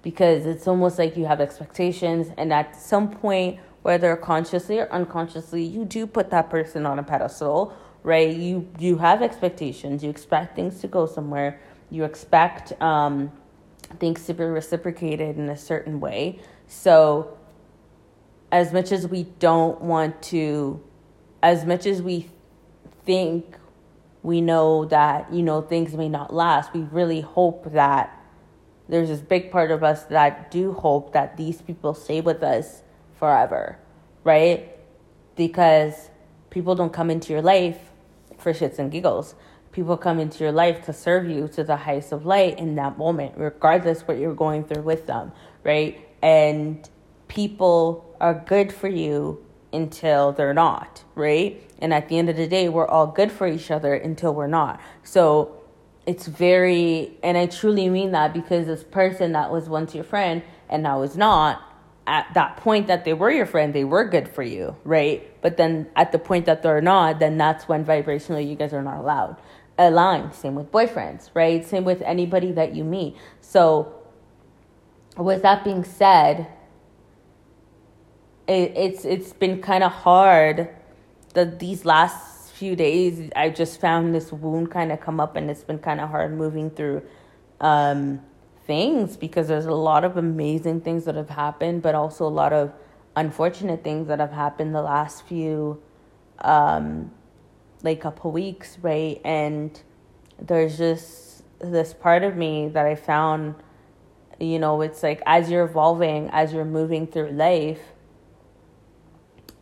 because 0.01 0.45
it's 0.45 0.67
almost 0.67 0.97
like 0.97 1.15
you 1.15 1.25
have 1.25 1.39
expectations 1.39 2.29
and 2.37 2.51
at 2.51 2.75
some 2.75 3.11
point 3.11 3.59
whether 3.81 4.15
consciously 4.15 4.79
or 4.79 4.91
unconsciously, 4.91 5.63
you 5.63 5.85
do 5.85 6.05
put 6.05 6.29
that 6.31 6.49
person 6.49 6.85
on 6.85 6.99
a 6.99 7.03
pedestal, 7.03 7.73
right? 8.03 8.35
You 8.35 8.67
you 8.77 8.97
have 8.97 9.21
expectations. 9.21 10.03
You 10.03 10.09
expect 10.09 10.55
things 10.55 10.81
to 10.81 10.87
go 10.87 11.05
somewhere. 11.05 11.59
You 11.89 12.03
expect 12.03 12.79
um, 12.81 13.31
things 13.99 14.25
to 14.27 14.33
be 14.33 14.43
reciprocated 14.43 15.37
in 15.37 15.49
a 15.49 15.57
certain 15.57 15.99
way. 15.99 16.39
So, 16.67 17.37
as 18.51 18.73
much 18.73 18.91
as 18.91 19.07
we 19.07 19.23
don't 19.39 19.81
want 19.81 20.21
to, 20.23 20.81
as 21.41 21.65
much 21.65 21.85
as 21.85 22.01
we 22.01 22.29
think 23.05 23.55
we 24.21 24.41
know 24.41 24.85
that 24.85 25.31
you 25.33 25.41
know 25.41 25.61
things 25.61 25.93
may 25.93 26.09
not 26.09 26.33
last, 26.33 26.73
we 26.73 26.81
really 26.81 27.21
hope 27.21 27.71
that 27.71 28.15
there's 28.89 29.09
this 29.09 29.21
big 29.21 29.51
part 29.51 29.71
of 29.71 29.83
us 29.83 30.03
that 30.05 30.51
do 30.51 30.73
hope 30.73 31.13
that 31.13 31.37
these 31.37 31.61
people 31.61 31.93
stay 31.93 32.21
with 32.21 32.41
us 32.43 32.81
forever, 33.17 33.77
right? 34.23 34.75
Because 35.35 36.09
people 36.49 36.75
don't 36.75 36.91
come 36.91 37.09
into 37.09 37.31
your 37.31 37.41
life 37.41 37.77
for 38.37 38.51
shits 38.51 38.79
and 38.79 38.91
giggles. 38.91 39.35
People 39.71 39.95
come 39.95 40.19
into 40.19 40.43
your 40.43 40.51
life 40.51 40.83
to 40.85 40.93
serve 40.93 41.29
you 41.29 41.47
to 41.49 41.63
the 41.63 41.75
highest 41.75 42.11
of 42.11 42.25
light 42.25 42.57
in 42.57 42.75
that 42.75 42.97
moment, 42.97 43.33
regardless 43.37 44.07
what 44.07 44.17
you're 44.17 44.33
going 44.33 44.63
through 44.63 44.81
with 44.81 45.05
them, 45.05 45.31
right? 45.63 46.07
And 46.23 46.89
people 47.27 48.15
are 48.19 48.33
good 48.33 48.73
for 48.73 48.87
you 48.87 49.45
until 49.71 50.31
they're 50.31 50.53
not, 50.53 51.03
right? 51.15 51.63
And 51.79 51.93
at 51.93 52.09
the 52.09 52.17
end 52.17 52.29
of 52.29 52.35
the 52.35 52.47
day, 52.47 52.69
we're 52.69 52.87
all 52.87 53.07
good 53.07 53.31
for 53.31 53.47
each 53.47 53.71
other 53.71 53.93
until 53.93 54.33
we're 54.33 54.47
not. 54.47 54.79
So 55.03 55.55
it's 56.05 56.27
very, 56.27 57.17
and 57.23 57.37
I 57.37 57.45
truly 57.45 57.89
mean 57.89 58.11
that 58.11 58.33
because 58.33 58.67
this 58.67 58.83
person 58.83 59.33
that 59.33 59.51
was 59.51 59.69
once 59.69 59.93
your 59.93 60.03
friend 60.03 60.41
and 60.69 60.83
now 60.83 61.01
is 61.03 61.15
not, 61.15 61.61
at 62.07 62.33
that 62.33 62.57
point 62.57 62.87
that 62.87 63.05
they 63.05 63.13
were 63.13 63.29
your 63.29 63.45
friend, 63.45 63.73
they 63.73 63.83
were 63.83 64.03
good 64.03 64.27
for 64.27 64.41
you, 64.41 64.75
right? 64.83 65.29
But 65.43 65.57
then 65.57 65.87
at 65.95 66.11
the 66.11 66.17
point 66.17 66.47
that 66.47 66.63
they're 66.63 66.81
not, 66.81 67.19
then 67.19 67.37
that's 67.37 67.67
when 67.67 67.85
vibrationally 67.85 68.49
you 68.49 68.55
guys 68.55 68.73
are 68.73 68.81
not 68.81 68.97
allowed 68.97 69.37
aligned. 69.79 70.33
Same 70.35 70.55
with 70.55 70.71
boyfriends, 70.71 71.29
right? 71.33 71.65
Same 71.65 71.85
with 71.85 72.01
anybody 72.01 72.51
that 72.51 72.75
you 72.75 72.83
meet. 72.83 73.15
So, 73.41 73.95
with 75.17 75.41
that 75.41 75.63
being 75.63 75.83
said, 75.83 76.47
it, 78.49 78.73
it's 78.75 79.05
it's 79.05 79.31
been 79.31 79.61
kind 79.61 79.83
of 79.83 79.91
hard. 79.91 80.69
The 81.33 81.45
these 81.45 81.85
last 81.85 82.51
few 82.51 82.75
days, 82.75 83.29
I 83.35 83.49
just 83.49 83.79
found 83.79 84.13
this 84.15 84.31
wound 84.31 84.71
kind 84.71 84.91
of 84.91 84.99
come 84.99 85.19
up, 85.19 85.35
and 85.35 85.49
it's 85.49 85.63
been 85.63 85.79
kind 85.79 86.01
of 86.01 86.09
hard 86.09 86.33
moving 86.33 86.71
through 86.71 87.03
um, 87.61 88.21
things 88.65 89.15
because 89.17 89.47
there's 89.47 89.67
a 89.67 89.71
lot 89.73 90.03
of 90.03 90.17
amazing 90.17 90.81
things 90.81 91.05
that 91.05 91.15
have 91.15 91.29
happened, 91.29 91.83
but 91.83 91.93
also 91.93 92.25
a 92.25 92.29
lot 92.29 92.51
of 92.51 92.73
unfortunate 93.15 93.83
things 93.83 94.07
that 94.07 94.19
have 94.19 94.31
happened 94.31 94.73
the 94.73 94.81
last 94.81 95.25
few, 95.25 95.81
um, 96.39 97.11
like 97.83 98.01
couple 98.01 98.31
weeks, 98.31 98.77
right? 98.81 99.21
And 99.23 99.79
there's 100.41 100.77
just 100.77 101.43
this 101.59 101.93
part 101.93 102.23
of 102.23 102.35
me 102.35 102.69
that 102.69 102.85
I 102.85 102.95
found, 102.95 103.55
you 104.39 104.57
know, 104.57 104.81
it's 104.81 105.03
like 105.03 105.21
as 105.27 105.51
you're 105.51 105.65
evolving, 105.65 106.29
as 106.31 106.51
you're 106.51 106.65
moving 106.65 107.05
through 107.05 107.31
life 107.31 107.81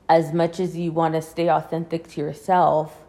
as 0.10 0.34
much 0.34 0.60
as 0.60 0.78
you 0.78 0.92
want 0.92 1.14
to 1.14 1.22
stay 1.22 1.50
authentic 1.50 2.08
to 2.08 2.22
yourself, 2.22 3.04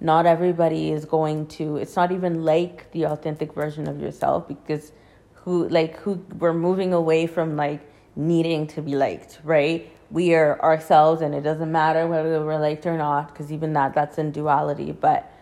not 0.00 0.26
everybody 0.26 0.92
is 0.92 1.04
going 1.04 1.46
to 1.46 1.76
it's 1.76 1.96
not 1.96 2.12
even 2.12 2.44
like 2.44 2.90
the 2.92 3.04
authentic 3.04 3.52
version 3.52 3.88
of 3.88 4.00
yourself 4.00 4.46
because 4.46 4.92
who 5.34 5.68
like 5.68 5.96
who 5.96 6.14
we're 6.38 6.52
moving 6.52 6.92
away 6.92 7.26
from 7.26 7.56
like 7.56 7.80
needing 8.14 8.66
to 8.66 8.82
be 8.82 8.94
liked, 8.94 9.40
right? 9.42 9.90
We 10.10 10.34
are 10.34 10.60
ourselves 10.60 11.20
and 11.20 11.34
it 11.34 11.42
doesn't 11.42 11.70
matter 11.70 12.06
whether 12.06 12.44
we're 12.44 12.58
liked 12.58 12.86
or 12.86 12.96
not 12.96 13.32
because 13.32 13.50
even 13.52 13.72
that 13.72 13.94
that's 13.94 14.18
in 14.18 14.30
duality, 14.30 14.92
but 14.92 15.32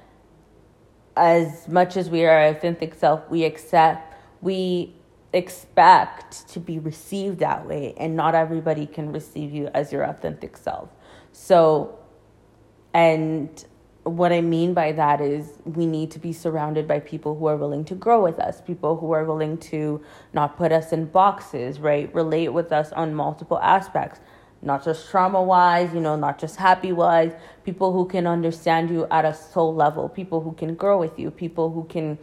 as 1.16 1.66
much 1.69 1.97
as 1.97 2.11
we 2.11 2.25
are 2.25 2.47
authentic 2.47 2.95
self, 2.95 3.28
we 3.31 3.45
accept 3.45 4.14
we 4.43 4.95
expect 5.37 6.49
to 6.49 6.61
be 6.61 6.78
received 6.78 7.38
that 7.40 7.66
way, 7.66 7.95
and 7.97 8.16
not 8.16 8.35
everybody 8.35 8.87
can 8.87 9.12
receive 9.12 9.52
you 9.52 9.69
as 9.75 9.93
your 9.93 10.02
authentic 10.02 10.57
self. 10.57 10.88
So, 11.33 11.99
and 12.95 13.64
what 14.07 14.33
I 14.33 14.40
mean 14.40 14.73
by 14.73 14.93
that 14.93 15.21
is 15.21 15.59
we 15.64 15.85
need 15.85 16.12
to 16.12 16.21
be 16.21 16.33
surrounded 16.33 16.87
by 16.87 17.00
people 17.00 17.35
who 17.35 17.47
are 17.47 17.57
willing 17.57 17.85
to 17.87 17.95
grow 17.97 18.23
with 18.23 18.38
us, 18.38 18.61
people 18.61 18.97
who 18.97 19.11
are 19.11 19.25
willing 19.25 19.59
to 19.59 20.00
not 20.33 20.57
put 20.57 20.71
us 20.71 20.93
in 20.93 21.07
boxes, 21.07 21.81
right? 21.81 22.14
Relate 22.14 22.49
with 22.49 22.71
us 22.71 22.93
on 22.93 23.14
multiple 23.14 23.59
aspects, 23.59 24.21
not 24.62 24.85
just 24.85 25.11
trauma 25.11 25.43
wise, 25.43 25.93
you 25.93 26.00
know, 26.00 26.14
not 26.14 26.38
just 26.38 26.57
happy 26.57 26.93
wise, 26.93 27.33
people 27.64 27.93
who 27.93 28.07
can 28.07 28.28
understand 28.28 28.90
you 28.90 29.09
at 29.11 29.25
a 29.25 29.35
soul 29.35 29.75
level, 29.75 30.09
people 30.09 30.40
who 30.40 30.52
can 30.52 30.76
grow 30.76 30.99
with 30.99 31.19
you, 31.19 31.33
people 31.33 31.71
who 31.73 31.83
can, 31.85 32.16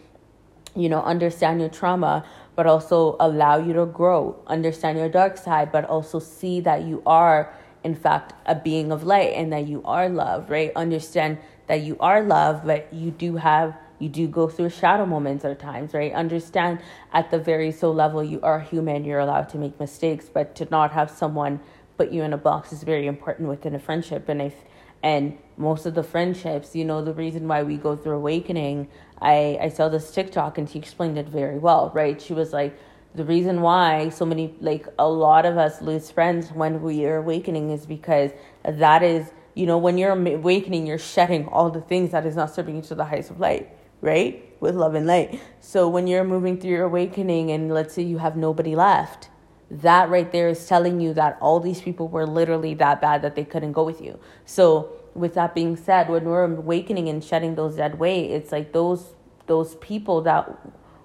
you 0.75 0.87
know, 0.87 1.03
understand 1.03 1.59
your 1.59 1.69
trauma, 1.69 2.25
but 2.55 2.65
also 2.65 3.15
allow 3.19 3.57
you 3.57 3.73
to 3.73 3.85
grow, 3.85 4.35
understand 4.47 4.97
your 4.97 5.09
dark 5.09 5.37
side, 5.37 5.71
but 5.71 5.85
also 5.85 6.19
see 6.19 6.59
that 6.61 6.83
you 6.83 7.01
are, 7.05 7.53
in 7.83 7.95
fact, 7.95 8.33
a 8.45 8.55
being 8.55 8.91
of 8.91 9.03
light 9.03 9.33
and 9.33 9.51
that 9.51 9.67
you 9.67 9.81
are 9.85 10.09
love, 10.09 10.49
right? 10.49 10.71
Understand 10.75 11.37
that 11.67 11.81
you 11.81 11.97
are 11.99 12.21
love, 12.23 12.65
but 12.65 12.93
you 12.93 13.11
do 13.11 13.37
have 13.37 13.77
you 13.99 14.09
do 14.09 14.27
go 14.27 14.49
through 14.49 14.69
shadow 14.69 15.05
moments 15.05 15.45
or 15.45 15.55
times, 15.55 15.93
right? 15.93 16.11
Understand 16.11 16.79
at 17.13 17.31
the 17.31 17.39
very 17.39 17.71
soul 17.71 17.93
level 17.93 18.21
you 18.21 18.41
are 18.41 18.59
human, 18.59 19.05
you're 19.05 19.19
allowed 19.19 19.47
to 19.49 19.57
make 19.57 19.79
mistakes, 19.79 20.29
but 20.31 20.55
to 20.55 20.67
not 20.69 20.91
have 20.91 21.09
someone 21.09 21.61
put 21.97 22.11
you 22.11 22.23
in 22.23 22.33
a 22.33 22.37
box 22.37 22.73
is 22.73 22.83
very 22.83 23.07
important 23.07 23.47
within 23.47 23.73
a 23.75 23.79
friendship. 23.79 24.27
And 24.27 24.41
if 24.41 24.55
and 25.01 25.37
most 25.57 25.85
of 25.85 25.93
the 25.93 26.03
friendships, 26.03 26.75
you 26.75 26.85
know, 26.85 27.03
the 27.03 27.13
reason 27.13 27.47
why 27.47 27.63
we 27.63 27.77
go 27.77 27.95
through 27.95 28.15
awakening, 28.15 28.87
I, 29.21 29.57
I 29.61 29.69
saw 29.69 29.89
this 29.89 30.11
TikTok 30.11 30.57
and 30.57 30.69
she 30.69 30.79
explained 30.79 31.17
it 31.17 31.27
very 31.27 31.57
well, 31.57 31.91
right? 31.93 32.21
She 32.21 32.33
was 32.33 32.53
like, 32.53 32.77
the 33.15 33.23
reason 33.23 33.61
why 33.61 34.09
so 34.09 34.25
many, 34.25 34.55
like 34.59 34.87
a 34.97 35.07
lot 35.07 35.45
of 35.45 35.57
us 35.57 35.81
lose 35.81 36.09
friends 36.09 36.51
when 36.51 36.81
we 36.81 37.05
are 37.05 37.17
awakening 37.17 37.69
is 37.69 37.85
because 37.85 38.31
that 38.63 39.03
is, 39.03 39.31
you 39.53 39.67
know, 39.67 39.77
when 39.77 39.99
you're 39.99 40.11
awakening, 40.11 40.87
you're 40.87 40.97
shedding 40.97 41.47
all 41.47 41.69
the 41.69 41.81
things 41.81 42.11
that 42.11 42.25
is 42.25 42.35
not 42.35 42.53
serving 42.53 42.77
you 42.77 42.81
to 42.81 42.95
the 42.95 43.05
highest 43.05 43.29
of 43.29 43.39
light, 43.39 43.69
right? 44.01 44.51
With 44.59 44.75
love 44.75 44.95
and 44.95 45.05
light. 45.05 45.39
So 45.59 45.87
when 45.87 46.07
you're 46.07 46.23
moving 46.23 46.59
through 46.59 46.71
your 46.71 46.85
awakening 46.85 47.51
and 47.51 47.71
let's 47.71 47.93
say 47.93 48.01
you 48.01 48.17
have 48.17 48.35
nobody 48.35 48.75
left, 48.75 49.29
that 49.69 50.09
right 50.09 50.31
there 50.31 50.49
is 50.49 50.67
telling 50.67 50.99
you 50.99 51.13
that 51.13 51.37
all 51.39 51.59
these 51.59 51.81
people 51.81 52.07
were 52.07 52.25
literally 52.25 52.73
that 52.75 52.99
bad 52.99 53.21
that 53.21 53.35
they 53.35 53.45
couldn't 53.45 53.73
go 53.73 53.83
with 53.83 54.01
you. 54.01 54.19
So 54.45 54.91
with 55.15 55.33
that 55.35 55.53
being 55.53 55.75
said, 55.75 56.09
when 56.09 56.25
we're 56.25 56.43
awakening 56.43 57.09
and 57.09 57.23
shedding 57.23 57.55
those 57.55 57.75
dead 57.75 57.99
weight, 57.99 58.31
it's 58.31 58.51
like 58.51 58.73
those 58.73 59.13
those 59.47 59.75
people 59.75 60.21
that 60.21 60.49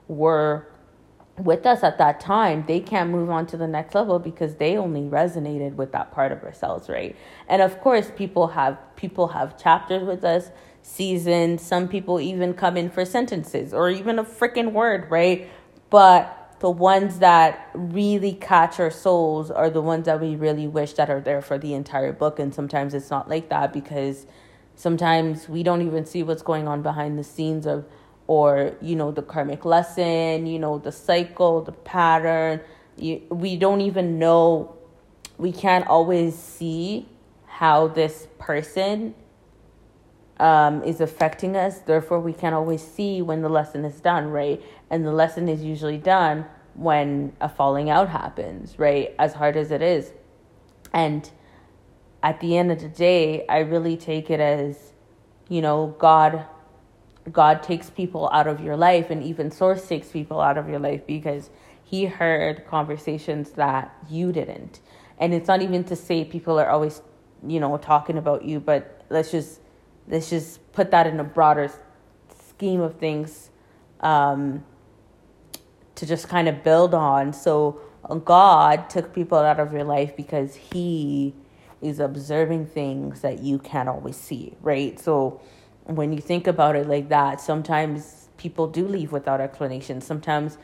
were 0.07 0.69
with 1.39 1.67
us 1.67 1.83
at 1.83 1.99
that 1.99 2.21
time, 2.21 2.65
they 2.67 2.81
can't 2.81 3.11
move 3.11 3.31
on 3.31 3.47
to 3.47 3.57
the 3.57 3.67
next 3.67 3.95
level 3.95 4.19
because 4.19 4.57
they 4.57 4.77
only 4.77 5.03
resonated 5.03 5.75
with 5.75 5.93
that 5.93 6.11
part 6.13 6.33
of 6.33 6.43
ourselves, 6.43 6.89
right? 6.89 7.17
And 7.49 7.63
of 7.63 7.81
course, 7.81 8.11
people 8.17 8.49
have 8.49 8.79
people 8.97 9.29
have 9.29 9.61
chapters 9.61 10.03
with 10.03 10.25
us, 10.25 10.51
seasons. 10.83 11.63
Some 11.63 11.89
people 11.89 12.21
even 12.21 12.55
come 12.55 12.77
in 12.77 12.91
for 12.91 13.05
sentences 13.05 13.73
or 13.73 13.91
even 13.91 14.19
a 14.19 14.25
freaking 14.25 14.73
word, 14.73 15.11
right? 15.11 15.49
But 15.91 16.38
the 16.61 16.71
ones 16.71 17.21
that 17.21 17.71
really 17.75 18.33
catch 18.33 18.81
our 18.81 18.91
souls 18.91 19.51
are 19.51 19.71
the 19.71 19.83
ones 19.83 20.07
that 20.07 20.21
we 20.21 20.37
really 20.37 20.67
wish 20.67 20.95
that 20.95 21.11
are 21.11 21.21
there 21.21 21.43
for 21.43 21.59
the 21.59 21.75
entire 21.75 22.13
book 22.13 22.39
and 22.39 22.55
sometimes 22.55 22.95
it's 22.95 23.11
not 23.11 23.29
like 23.29 23.49
that 23.49 23.73
because 23.73 24.27
sometimes 24.75 25.49
we 25.49 25.63
don't 25.63 25.83
even 25.87 26.05
see 26.05 26.23
what's 26.23 26.43
going 26.43 26.67
on 26.69 26.83
behind 26.83 27.19
the 27.19 27.25
scenes 27.25 27.67
of 27.67 27.85
or 28.27 28.75
you 28.81 28.97
know 28.97 29.11
the 29.13 29.23
karmic 29.23 29.65
lesson 29.65 30.47
you 30.47 30.59
know 30.59 30.79
the 30.79 30.93
cycle 30.93 31.63
the 31.63 31.73
pattern 31.73 32.61
you, 32.97 33.23
we 33.31 33.57
don't 33.57 33.81
even 33.81 34.19
know 34.19 34.75
we 35.39 35.53
can't 35.53 35.87
always 35.87 36.37
see 36.37 37.09
how 37.47 37.89
this 37.89 38.27
person 38.39 39.15
um, 40.41 40.83
is 40.85 41.01
affecting 41.01 41.57
us. 41.57 41.79
Therefore, 41.81 42.21
we 42.21 42.33
can't 42.33 42.55
always 42.55 42.83
see 42.83 43.23
when 43.23 43.43
the 43.43 43.49
lesson 43.49 43.85
is 43.85 44.01
done, 44.01 44.29
right? 44.29 44.63
And 44.91 45.05
the 45.05 45.13
lesson 45.13 45.49
is 45.49 45.63
usually 45.63 45.99
done 45.99 46.47
when 46.75 47.33
a 47.41 47.49
falling 47.49 47.91
out 47.91 48.09
happens, 48.09 48.79
right? 48.79 49.15
As 49.19 49.35
hard 49.35 49.57
as 49.57 49.71
it 49.71 49.83
is. 49.83 50.13
And 50.93 51.29
at 52.23 52.41
the 52.41 52.57
end 52.57 52.73
of 52.73 52.81
the 52.81 52.89
day, 52.89 53.47
I 53.49 53.59
really 53.59 53.97
take 53.97 54.31
it 54.31 54.41
as, 54.41 54.93
you 55.49 55.61
know, 55.61 55.95
God 55.99 56.47
God 57.33 57.63
takes 57.63 57.91
people 57.91 58.31
out 58.33 58.47
of 58.47 58.61
your 58.61 58.77
life 58.77 59.11
and 59.11 59.23
even 59.23 59.51
source 59.51 59.87
takes 59.87 60.09
people 60.09 60.41
out 60.41 60.57
of 60.57 60.69
your 60.69 60.79
life 60.79 61.07
because 61.07 61.51
he 61.85 62.07
heard 62.07 62.67
conversations 62.67 63.51
that 63.51 63.95
you 64.09 64.33
didn't. 64.33 64.81
And 65.19 65.35
it's 65.35 65.49
not 65.49 65.63
even 65.63 65.85
to 65.85 65.97
say 65.97 66.25
people 66.25 66.59
are 66.59 66.71
always, 66.71 67.03
you 67.47 67.61
know, 67.61 67.77
talking 67.77 68.19
about 68.19 68.45
you, 68.45 68.61
but 68.61 69.05
let's 69.11 69.31
just 69.31 69.61
let's 70.09 70.31
just 70.31 70.73
put 70.73 70.91
that 70.91 71.07
in 71.07 71.21
a 71.21 71.25
broader 71.25 71.71
scheme 72.49 72.81
of 72.81 72.97
things 72.97 73.51
um, 74.01 74.65
to 75.99 76.07
just 76.07 76.29
kind 76.29 76.49
of 76.49 76.63
build 76.63 76.95
on. 76.95 77.33
So 77.33 77.81
God 78.25 78.89
took 78.89 79.13
people 79.13 79.39
out 79.39 79.59
of 79.59 79.73
your 79.73 79.83
life 79.83 80.17
because 80.17 80.55
He 80.55 81.35
is 81.83 81.99
observing 81.99 82.67
things 82.67 83.21
that 83.23 83.41
you 83.41 83.59
can't 83.59 83.89
always 83.89 84.17
see, 84.17 84.55
right? 84.61 84.99
So 84.99 85.41
when 85.85 86.13
you 86.13 86.21
think 86.21 86.47
about 86.47 86.77
it 86.77 86.89
like 86.89 87.09
that, 87.09 87.41
sometimes 87.41 88.29
people 88.37 88.69
do 88.69 88.87
leave 88.87 89.11
without 89.11 89.41
explanation. 89.41 90.01
Sometimes 90.01 90.57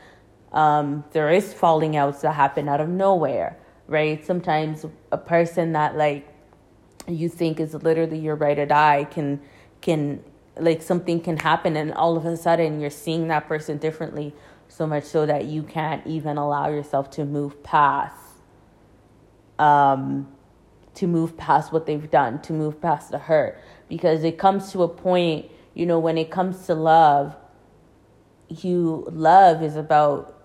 um, 0.53 1.03
there 1.11 1.29
is 1.29 1.53
falling 1.53 1.97
outs 1.97 2.21
that 2.21 2.33
happen 2.33 2.69
out 2.69 2.79
of 2.79 2.87
nowhere, 2.87 3.57
right? 3.87 4.25
Sometimes 4.25 4.85
a 5.11 5.17
person 5.17 5.73
that 5.73 5.97
like 5.97 6.27
you 7.07 7.27
think 7.27 7.59
is 7.59 7.73
literally 7.73 8.19
your 8.19 8.35
right 8.35 8.57
or 8.57 8.65
die 8.65 9.03
can 9.03 9.41
can 9.81 10.23
like 10.57 10.81
something 10.81 11.19
can 11.19 11.37
happen 11.37 11.75
and 11.75 11.93
all 11.93 12.15
of 12.15 12.25
a 12.25 12.37
sudden 12.37 12.79
you're 12.79 12.89
seeing 12.89 13.27
that 13.27 13.47
person 13.47 13.77
differently 13.77 14.33
so 14.75 14.85
much 14.85 15.03
so 15.03 15.25
that 15.25 15.45
you 15.45 15.63
can't 15.63 16.05
even 16.05 16.37
allow 16.37 16.69
yourself 16.69 17.09
to 17.09 17.25
move 17.25 17.63
past 17.63 18.15
um 19.59 20.27
to 20.93 21.07
move 21.07 21.37
past 21.37 21.71
what 21.71 21.85
they've 21.85 22.11
done 22.11 22.41
to 22.41 22.53
move 22.53 22.81
past 22.81 23.11
the 23.11 23.17
hurt 23.17 23.57
because 23.87 24.23
it 24.23 24.37
comes 24.37 24.71
to 24.71 24.83
a 24.83 24.87
point 24.87 25.45
you 25.73 25.85
know 25.85 25.99
when 25.99 26.17
it 26.17 26.29
comes 26.29 26.65
to 26.65 26.73
love 26.73 27.35
you 28.49 29.07
love 29.11 29.63
is 29.63 29.75
about 29.75 30.35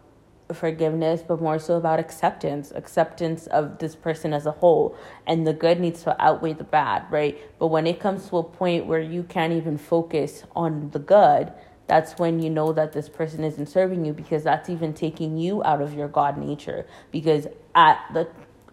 forgiveness, 0.54 1.22
but 1.26 1.40
more 1.40 1.58
so 1.58 1.76
about 1.76 2.00
acceptance, 2.00 2.72
acceptance 2.74 3.46
of 3.48 3.78
this 3.78 3.94
person 3.94 4.32
as 4.32 4.46
a 4.46 4.50
whole. 4.52 4.96
And 5.26 5.46
the 5.46 5.52
good 5.52 5.80
needs 5.80 6.02
to 6.04 6.20
outweigh 6.22 6.54
the 6.54 6.64
bad, 6.64 7.04
right? 7.10 7.38
But 7.58 7.68
when 7.68 7.86
it 7.86 8.00
comes 8.00 8.28
to 8.30 8.38
a 8.38 8.42
point 8.42 8.86
where 8.86 9.00
you 9.00 9.22
can't 9.22 9.52
even 9.52 9.78
focus 9.78 10.44
on 10.54 10.90
the 10.90 10.98
good, 10.98 11.52
that's 11.90 12.20
when 12.20 12.38
you 12.38 12.48
know 12.48 12.72
that 12.72 12.92
this 12.92 13.08
person 13.08 13.42
isn't 13.42 13.66
serving 13.66 14.04
you 14.04 14.12
because 14.12 14.44
that's 14.44 14.70
even 14.70 14.94
taking 14.94 15.36
you 15.36 15.60
out 15.64 15.82
of 15.82 15.92
your 15.92 16.06
God 16.06 16.38
nature. 16.38 16.86
Because 17.10 17.48
at 17.74 17.98
the 18.14 18.28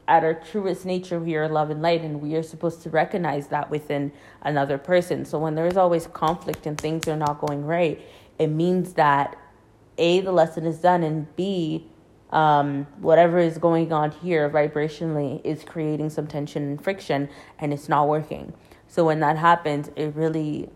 at 0.07 0.23
our 0.23 0.35
truest 0.35 0.85
nature, 0.85 1.19
we 1.19 1.35
are 1.35 1.49
love 1.49 1.71
and 1.71 1.81
light, 1.81 2.01
and 2.01 2.21
we 2.21 2.35
are 2.35 2.43
supposed 2.43 2.83
to 2.83 2.91
recognize 2.91 3.47
that 3.47 3.71
within 3.71 4.11
another 4.43 4.77
person. 4.77 5.25
So 5.25 5.39
when 5.39 5.55
there's 5.55 5.77
always 5.77 6.05
conflict 6.05 6.67
and 6.67 6.79
things 6.79 7.07
are 7.07 7.17
not 7.17 7.41
going 7.41 7.65
right, 7.65 7.99
it 8.37 8.47
means 8.47 8.93
that 8.93 9.35
a, 9.97 10.21
the 10.21 10.31
lesson 10.31 10.67
is 10.67 10.77
done, 10.77 11.01
and 11.01 11.35
B, 11.35 11.87
um, 12.29 12.85
whatever 12.99 13.39
is 13.39 13.57
going 13.57 13.91
on 13.91 14.11
here 14.11 14.47
vibrationally 14.47 15.41
is 15.43 15.63
creating 15.63 16.11
some 16.11 16.27
tension 16.27 16.61
and 16.61 16.83
friction, 16.83 17.29
and 17.57 17.73
it's 17.73 17.89
not 17.89 18.07
working. 18.07 18.53
So 18.87 19.05
when 19.05 19.21
that 19.21 19.37
happens, 19.37 19.89
it 19.95 20.13
really 20.15 20.69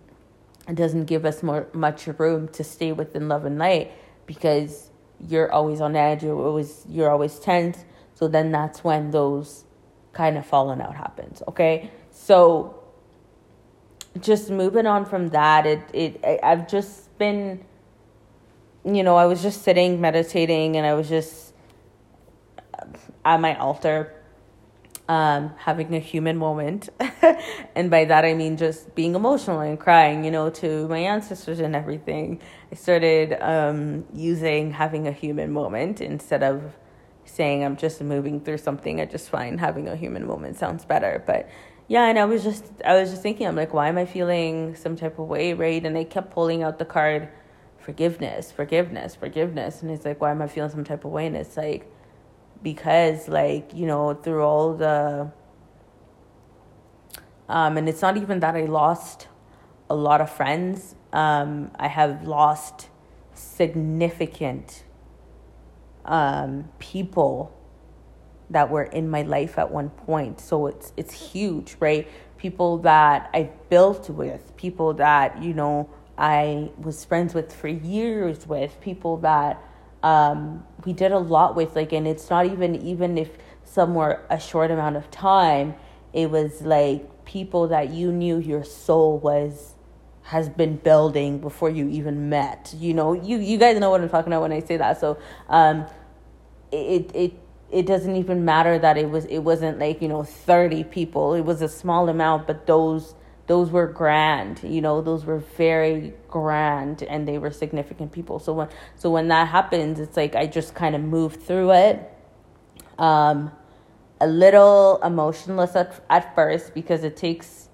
doesn't 0.74 1.06
give 1.06 1.26
us 1.26 1.44
more 1.44 1.68
much 1.74 2.08
room 2.08 2.48
to 2.50 2.64
stay 2.64 2.92
within 2.92 3.28
love 3.28 3.46
and 3.46 3.58
light 3.58 3.92
because 4.26 4.90
you're 5.28 5.52
always 5.52 5.82
on 5.82 5.96
edge. 5.96 6.24
You're 6.24 6.40
always 6.40 6.86
you're 6.88 7.10
always 7.10 7.40
tense. 7.40 7.84
So 8.14 8.28
then 8.28 8.52
that's 8.52 8.84
when 8.84 9.12
those 9.12 9.66
kind 10.14 10.38
of 10.38 10.46
falling 10.46 10.82
out 10.82 10.96
happens. 10.96 11.42
Okay, 11.48 11.90
so 12.12 12.78
just 14.20 14.50
moving 14.50 14.86
on 14.86 15.06
from 15.06 15.30
that, 15.30 15.66
it 15.66 15.82
it 15.94 16.40
I've 16.44 16.68
just 16.68 17.18
been 17.18 17.66
you 18.84 19.04
know, 19.04 19.16
I 19.16 19.26
was 19.26 19.44
just 19.44 19.62
sitting 19.62 20.02
meditating 20.02 20.76
and 20.76 20.86
I 20.88 20.96
was 20.96 21.08
just 21.08 21.54
at 23.24 23.40
my 23.40 23.56
altar 23.58 24.14
um, 25.12 25.54
having 25.58 25.94
a 25.94 26.00
human 26.00 26.38
moment. 26.38 26.88
and 27.76 27.92
by 27.92 28.06
that 28.06 28.24
I 28.24 28.34
mean 28.34 28.56
just 28.56 28.96
being 28.96 29.14
emotional 29.14 29.60
and 29.60 29.78
crying, 29.78 30.24
you 30.24 30.32
know, 30.32 30.50
to 30.62 30.88
my 30.88 31.00
ancestors 31.00 31.60
and 31.60 31.76
everything. 31.76 32.40
I 32.72 32.76
started 32.76 33.34
um, 33.42 34.06
using 34.14 34.72
having 34.72 35.10
a 35.10 35.12
human 35.12 35.52
moment 35.52 36.00
instead 36.00 36.44
of 36.44 36.62
saying 37.26 37.62
I'm 37.66 37.76
just 37.76 38.00
moving 38.00 38.40
through 38.40 38.60
something. 38.60 39.02
I 39.02 39.06
just 39.06 39.30
find 39.30 39.60
having 39.60 39.90
a 39.90 39.98
human 39.98 40.26
moment 40.26 40.56
sounds 40.58 40.86
better. 40.86 41.22
But 41.28 41.50
yeah, 41.90 42.06
and 42.06 42.18
I 42.18 42.24
was 42.24 42.42
just 42.42 42.64
I 42.86 42.96
was 42.96 43.12
just 43.12 43.22
thinking, 43.22 43.48
I'm 43.48 43.58
like, 43.58 43.74
why 43.74 43.90
am 43.90 43.98
I 43.98 44.06
feeling 44.06 44.76
some 44.76 44.96
type 44.96 45.20
of 45.20 45.28
way, 45.28 45.52
right? 45.54 45.86
And 45.86 45.98
I 45.98 46.06
kept 46.06 46.32
pulling 46.32 46.64
out 46.64 46.80
the 46.80 46.86
card 46.86 47.28
forgiveness, 47.80 48.50
forgiveness, 48.50 49.16
forgiveness. 49.16 49.82
And 49.82 49.92
it's 49.92 50.06
like, 50.06 50.22
why 50.22 50.32
am 50.32 50.42
I 50.42 50.48
feeling 50.48 50.72
some 50.72 50.86
type 50.86 51.04
of 51.04 51.12
way? 51.12 51.28
And 51.28 51.36
it's 51.36 51.58
like, 51.58 51.92
because, 52.64 53.28
like, 53.28 53.74
you 53.74 53.86
know, 53.86 54.14
through 54.14 54.44
all 54.44 54.74
the, 54.74 55.32
um, 57.50 57.78
and 57.78 57.90
it's 57.90 58.02
not 58.02 58.18
even 58.18 58.40
that 58.40 58.56
I 58.56 58.66
lost 58.66 59.28
a 59.90 59.96
lot 59.96 60.22
of 60.22 60.30
friends. 60.30 60.96
Um, 61.12 61.72
I 61.78 61.88
have 61.88 62.28
lost 62.28 62.90
significant 63.34 64.84
um, 66.06 66.70
people 66.80 67.58
that 68.50 68.70
were 68.70 68.84
in 68.84 69.10
my 69.10 69.22
life 69.22 69.58
at 69.58 69.72
one 69.72 69.90
point. 69.90 70.40
So 70.40 70.68
it's 70.68 70.94
it's 70.98 71.32
huge, 71.32 71.76
right? 71.80 72.08
People 72.38 72.80
that 72.80 73.30
I 73.34 73.50
built 73.70 74.10
with, 74.10 74.56
people 74.58 74.94
that 74.96 75.42
you 75.42 75.54
know 75.54 75.90
I 76.18 76.72
was 76.78 77.06
friends 77.06 77.34
with 77.34 77.54
for 77.54 77.68
years 77.68 78.48
with 78.48 78.80
people 78.82 79.18
that 79.18 79.62
um, 80.04 80.66
we 80.86 80.94
did 80.94 81.12
a 81.12 81.20
lot 81.20 81.56
with 81.56 81.76
like 81.76 81.92
and 81.92 82.08
it's 82.08 82.30
not 82.30 82.46
even 82.46 82.76
even 82.76 83.18
if 83.18 83.30
some 83.64 83.94
were 83.96 84.22
a 84.30 84.40
short 84.40 84.72
amount 84.72 84.96
of 84.96 85.10
time 85.12 85.76
it 86.14 86.30
was 86.30 86.62
like 86.62 87.26
people 87.26 87.68
that 87.70 87.90
you 87.90 88.12
knew 88.12 88.38
your 88.38 88.64
soul 88.64 89.18
was 89.20 89.76
has 90.24 90.50
been 90.50 90.78
building 90.78 91.40
before 91.40 91.70
you 91.70 91.88
even 91.90 92.30
met. 92.30 92.74
You 92.78 92.94
know 92.94 93.14
you 93.14 93.38
you 93.38 93.58
guys 93.58 93.80
know 93.80 93.90
what 93.90 94.02
i'm 94.02 94.10
talking 94.10 94.32
about 94.32 94.42
when 94.42 94.52
i 94.52 94.60
say 94.60 94.78
that. 94.78 95.00
So 95.00 95.18
um 95.50 95.86
it 96.72 97.12
it 97.14 97.34
it 97.70 97.86
doesn't 97.86 98.16
even 98.16 98.44
matter 98.44 98.78
that 98.80 98.98
it 98.98 99.10
was 99.10 99.26
it 99.26 99.40
wasn't 99.40 99.80
like 99.80 100.02
you 100.02 100.08
know 100.08 100.24
30 100.24 100.84
people. 100.86 101.34
It 101.34 101.42
was 101.42 101.62
a 101.62 101.70
small 101.70 102.10
amount 102.10 102.48
but 102.48 102.66
those 102.68 103.16
those 103.52 103.70
were 103.70 103.88
grand 103.88 104.62
you 104.64 104.82
know 104.86 105.02
those 105.02 105.26
were 105.26 105.40
very 105.58 106.14
grand 106.30 107.04
and 107.04 107.28
they 107.28 107.38
were 107.38 107.52
significant 107.52 108.10
people. 108.18 108.40
So 108.40 108.54
when 108.54 108.70
so 108.96 109.10
when 109.16 109.28
that 109.28 109.50
happens 109.50 110.00
it's 110.00 110.16
like 110.16 110.36
i 110.44 110.46
just 110.48 110.74
kind 110.74 110.96
of 110.96 111.02
move 111.02 111.34
through 111.48 111.72
it. 111.74 111.96
Um 112.98 113.52
a 114.22 114.28
little 114.46 115.02
emotionless 115.04 115.76
at, 115.76 115.90
at 116.10 116.34
first 116.34 116.74
because 116.74 117.04
it 117.04 117.18
takes 117.18 117.68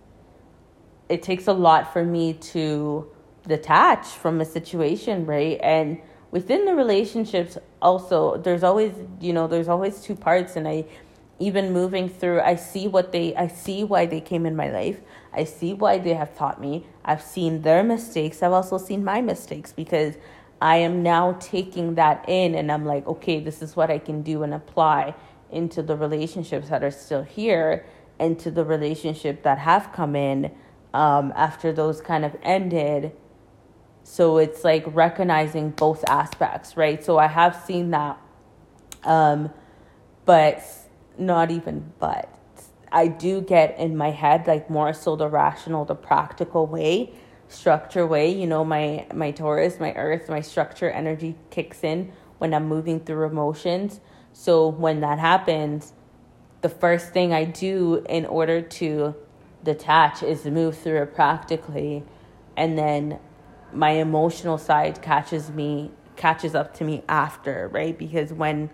it 1.09 1.21
takes 1.21 1.45
a 1.45 1.53
lot 1.67 1.93
for 1.93 2.03
me 2.03 2.33
to 2.53 3.11
detach 3.47 4.05
from 4.23 4.41
a 4.41 4.45
situation 4.45 5.27
right? 5.27 5.59
And 5.61 6.01
within 6.31 6.65
the 6.65 6.73
relationships 6.73 7.55
also 7.83 8.37
there's 8.37 8.63
always 8.63 8.93
you 9.21 9.31
know 9.31 9.45
there's 9.47 9.67
always 9.67 10.01
two 10.01 10.15
parts 10.15 10.55
and 10.55 10.67
i 10.67 10.83
even 11.39 11.71
moving 11.71 12.09
through 12.09 12.41
i 12.41 12.55
see 12.55 12.87
what 12.87 13.11
they 13.11 13.35
i 13.35 13.47
see 13.47 13.83
why 13.83 14.05
they 14.05 14.19
came 14.19 14.45
in 14.45 14.55
my 14.55 14.69
life 14.69 14.99
I 15.37 15.43
see 15.43 15.73
why 15.73 15.99
they 15.99 16.15
have 16.15 16.35
taught 16.35 16.59
me. 16.59 16.87
I've 17.05 17.21
seen 17.21 17.61
their 17.61 17.83
mistakes. 17.83 18.41
I've 18.41 18.53
also 18.53 18.79
seen 18.79 19.03
my 19.03 19.21
mistakes 19.21 19.71
because 19.71 20.15
I 20.59 20.77
am 20.77 21.03
now 21.03 21.37
taking 21.39 21.95
that 21.95 22.25
in 22.27 22.55
and 22.55 22.71
I'm 22.71 22.85
like, 22.85 23.05
okay, 23.05 23.39
this 23.39 23.61
is 23.61 23.75
what 23.75 23.91
I 23.91 23.99
can 23.99 24.23
do 24.23 24.41
and 24.41 24.53
apply 24.53 25.13
into 25.51 25.83
the 25.83 25.95
relationships 25.95 26.69
that 26.69 26.83
are 26.83 26.91
still 26.91 27.23
here 27.23 27.85
and 28.19 28.39
to 28.39 28.49
the 28.49 28.65
relationship 28.65 29.43
that 29.43 29.59
have 29.59 29.93
come 29.93 30.15
in 30.15 30.51
um, 30.93 31.31
after 31.35 31.71
those 31.71 32.01
kind 32.01 32.25
of 32.25 32.35
ended. 32.41 33.11
So 34.03 34.37
it's 34.39 34.63
like 34.63 34.83
recognizing 34.87 35.69
both 35.69 36.03
aspects, 36.09 36.75
right? 36.75 37.03
So 37.03 37.19
I 37.19 37.27
have 37.27 37.55
seen 37.63 37.91
that, 37.91 38.19
um, 39.03 39.51
but 40.25 40.63
not 41.17 41.51
even 41.51 41.93
but. 41.99 42.36
I 42.91 43.07
do 43.07 43.41
get 43.41 43.77
in 43.77 43.97
my 43.97 44.11
head 44.11 44.47
like 44.47 44.69
more 44.69 44.93
so 44.93 45.15
the 45.15 45.27
rational, 45.27 45.85
the 45.85 45.95
practical 45.95 46.67
way, 46.67 47.13
structure 47.47 48.05
way. 48.05 48.29
You 48.29 48.47
know, 48.47 48.63
my 48.63 49.07
my 49.13 49.31
Taurus, 49.31 49.79
my 49.79 49.93
Earth, 49.93 50.29
my 50.29 50.41
structure 50.41 50.89
energy 50.89 51.35
kicks 51.49 51.83
in 51.83 52.11
when 52.37 52.53
I'm 52.53 52.67
moving 52.67 52.99
through 52.99 53.25
emotions. 53.27 53.99
So 54.33 54.67
when 54.67 55.01
that 55.01 55.19
happens, 55.19 55.93
the 56.61 56.69
first 56.69 57.11
thing 57.11 57.33
I 57.33 57.43
do 57.45 58.03
in 58.07 58.25
order 58.25 58.61
to 58.61 59.15
detach 59.63 60.23
is 60.23 60.45
move 60.45 60.77
through 60.77 61.01
it 61.01 61.15
practically, 61.15 62.03
and 62.55 62.77
then 62.77 63.19
my 63.73 63.91
emotional 63.91 64.57
side 64.57 65.01
catches 65.01 65.49
me 65.49 65.91
catches 66.15 66.55
up 66.55 66.73
to 66.73 66.83
me 66.83 67.03
after, 67.07 67.69
right? 67.71 67.97
Because 67.97 68.33
when 68.33 68.69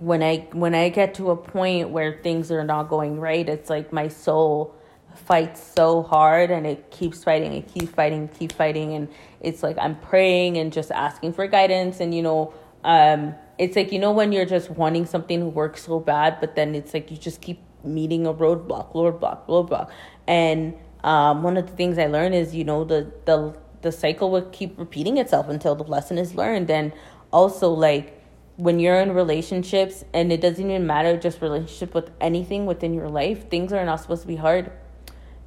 when 0.00 0.22
I 0.22 0.48
when 0.52 0.74
I 0.74 0.88
get 0.88 1.14
to 1.16 1.30
a 1.30 1.36
point 1.36 1.90
where 1.90 2.18
things 2.22 2.50
are 2.50 2.64
not 2.64 2.88
going 2.88 3.20
right, 3.20 3.46
it's 3.48 3.68
like 3.68 3.92
my 3.92 4.08
soul 4.08 4.74
fights 5.14 5.62
so 5.62 6.02
hard 6.02 6.50
and 6.50 6.66
it 6.66 6.90
keeps 6.90 7.22
fighting, 7.22 7.52
it 7.52 7.68
keeps 7.72 7.92
fighting, 7.92 8.28
keep 8.28 8.52
fighting. 8.52 8.94
And 8.94 9.08
it's 9.40 9.62
like 9.62 9.76
I'm 9.78 9.96
praying 10.00 10.56
and 10.56 10.72
just 10.72 10.90
asking 10.90 11.34
for 11.34 11.46
guidance. 11.46 12.00
And 12.00 12.14
you 12.14 12.22
know, 12.22 12.54
um 12.82 13.34
it's 13.58 13.76
like 13.76 13.92
you 13.92 13.98
know 13.98 14.10
when 14.10 14.32
you're 14.32 14.46
just 14.46 14.70
wanting 14.70 15.04
something 15.04 15.40
to 15.40 15.46
work 15.46 15.76
so 15.76 16.00
bad, 16.00 16.40
but 16.40 16.56
then 16.56 16.74
it's 16.74 16.94
like 16.94 17.10
you 17.10 17.18
just 17.18 17.42
keep 17.42 17.60
meeting 17.84 18.26
a 18.26 18.32
roadblock, 18.32 18.94
roadblock, 18.94 19.46
roadblock. 19.48 19.90
And 20.26 20.74
um 21.04 21.42
one 21.42 21.58
of 21.58 21.66
the 21.66 21.76
things 21.76 21.98
I 21.98 22.06
learned 22.06 22.34
is, 22.34 22.54
you 22.54 22.64
know, 22.64 22.84
the 22.84 23.12
the 23.26 23.54
the 23.82 23.92
cycle 23.92 24.30
will 24.30 24.48
keep 24.50 24.78
repeating 24.78 25.18
itself 25.18 25.50
until 25.50 25.74
the 25.74 25.84
lesson 25.84 26.16
is 26.16 26.34
learned. 26.34 26.70
And 26.70 26.92
also 27.32 27.70
like 27.70 28.19
when 28.60 28.78
you're 28.78 29.00
in 29.00 29.12
relationships 29.12 30.04
and 30.12 30.32
it 30.32 30.40
doesn't 30.40 30.70
even 30.70 30.86
matter 30.86 31.16
just 31.16 31.40
relationship 31.40 31.94
with 31.94 32.10
anything 32.20 32.66
within 32.66 32.94
your 32.94 33.08
life 33.08 33.48
things 33.50 33.72
are 33.72 33.84
not 33.84 34.00
supposed 34.00 34.22
to 34.22 34.28
be 34.28 34.36
hard. 34.36 34.70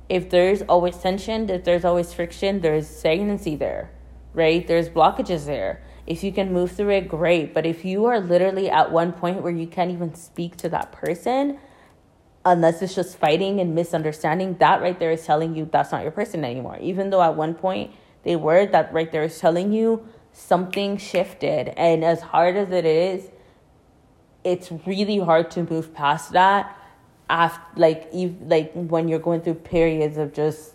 If 0.09 0.29
there's 0.29 0.61
always 0.63 0.97
tension 0.97 1.49
if 1.49 1.63
there's 1.63 1.85
always 1.85 2.13
friction 2.13 2.61
there's 2.61 2.87
stagnancy 2.87 3.55
there 3.55 3.91
right? 4.33 4.65
There's 4.67 4.89
blockages 4.89 5.45
there. 5.45 5.83
If 6.05 6.23
you 6.23 6.33
can 6.33 6.51
move 6.51 6.71
through 6.71 6.89
it 6.89 7.07
great. 7.07 7.53
But 7.53 7.65
if 7.65 7.85
you 7.85 8.05
are 8.05 8.19
literally 8.19 8.69
at 8.69 8.91
one 8.91 9.13
point 9.13 9.41
where 9.41 9.51
you 9.51 9.67
can't 9.67 9.91
even 9.91 10.15
speak 10.15 10.57
to 10.57 10.69
that 10.69 10.91
person 10.91 11.59
unless 12.45 12.81
it's 12.81 12.93
just 12.93 13.17
fighting 13.17 13.61
and 13.61 13.73
misunderstanding 13.73 14.55
that 14.55 14.81
right 14.81 14.99
there 14.99 15.11
is 15.11 15.25
telling 15.25 15.55
you 15.55 15.69
that's 15.71 15.93
not 15.93 16.01
your 16.01 16.11
person 16.11 16.43
anymore. 16.43 16.77
Even 16.81 17.09
though 17.09 17.21
at 17.21 17.35
one 17.35 17.53
point 17.53 17.91
they 18.23 18.35
were 18.35 18.65
that 18.65 18.91
right 18.91 19.11
there 19.11 19.23
is 19.23 19.39
telling 19.39 19.71
you 19.71 20.05
something 20.33 20.97
shifted. 20.97 21.69
And 21.79 22.03
as 22.03 22.21
hard 22.21 22.57
as 22.57 22.71
it 22.71 22.85
is 22.85 23.29
it's 24.43 24.71
really 24.85 25.19
hard 25.19 25.49
to 25.51 25.63
move 25.63 25.93
past 25.93 26.33
that 26.33 26.77
after 27.29 27.79
like 27.79 28.09
ev- 28.13 28.41
like 28.41 28.71
when 28.73 29.07
you're 29.07 29.19
going 29.19 29.41
through 29.41 29.53
periods 29.55 30.17
of 30.17 30.33
just 30.33 30.73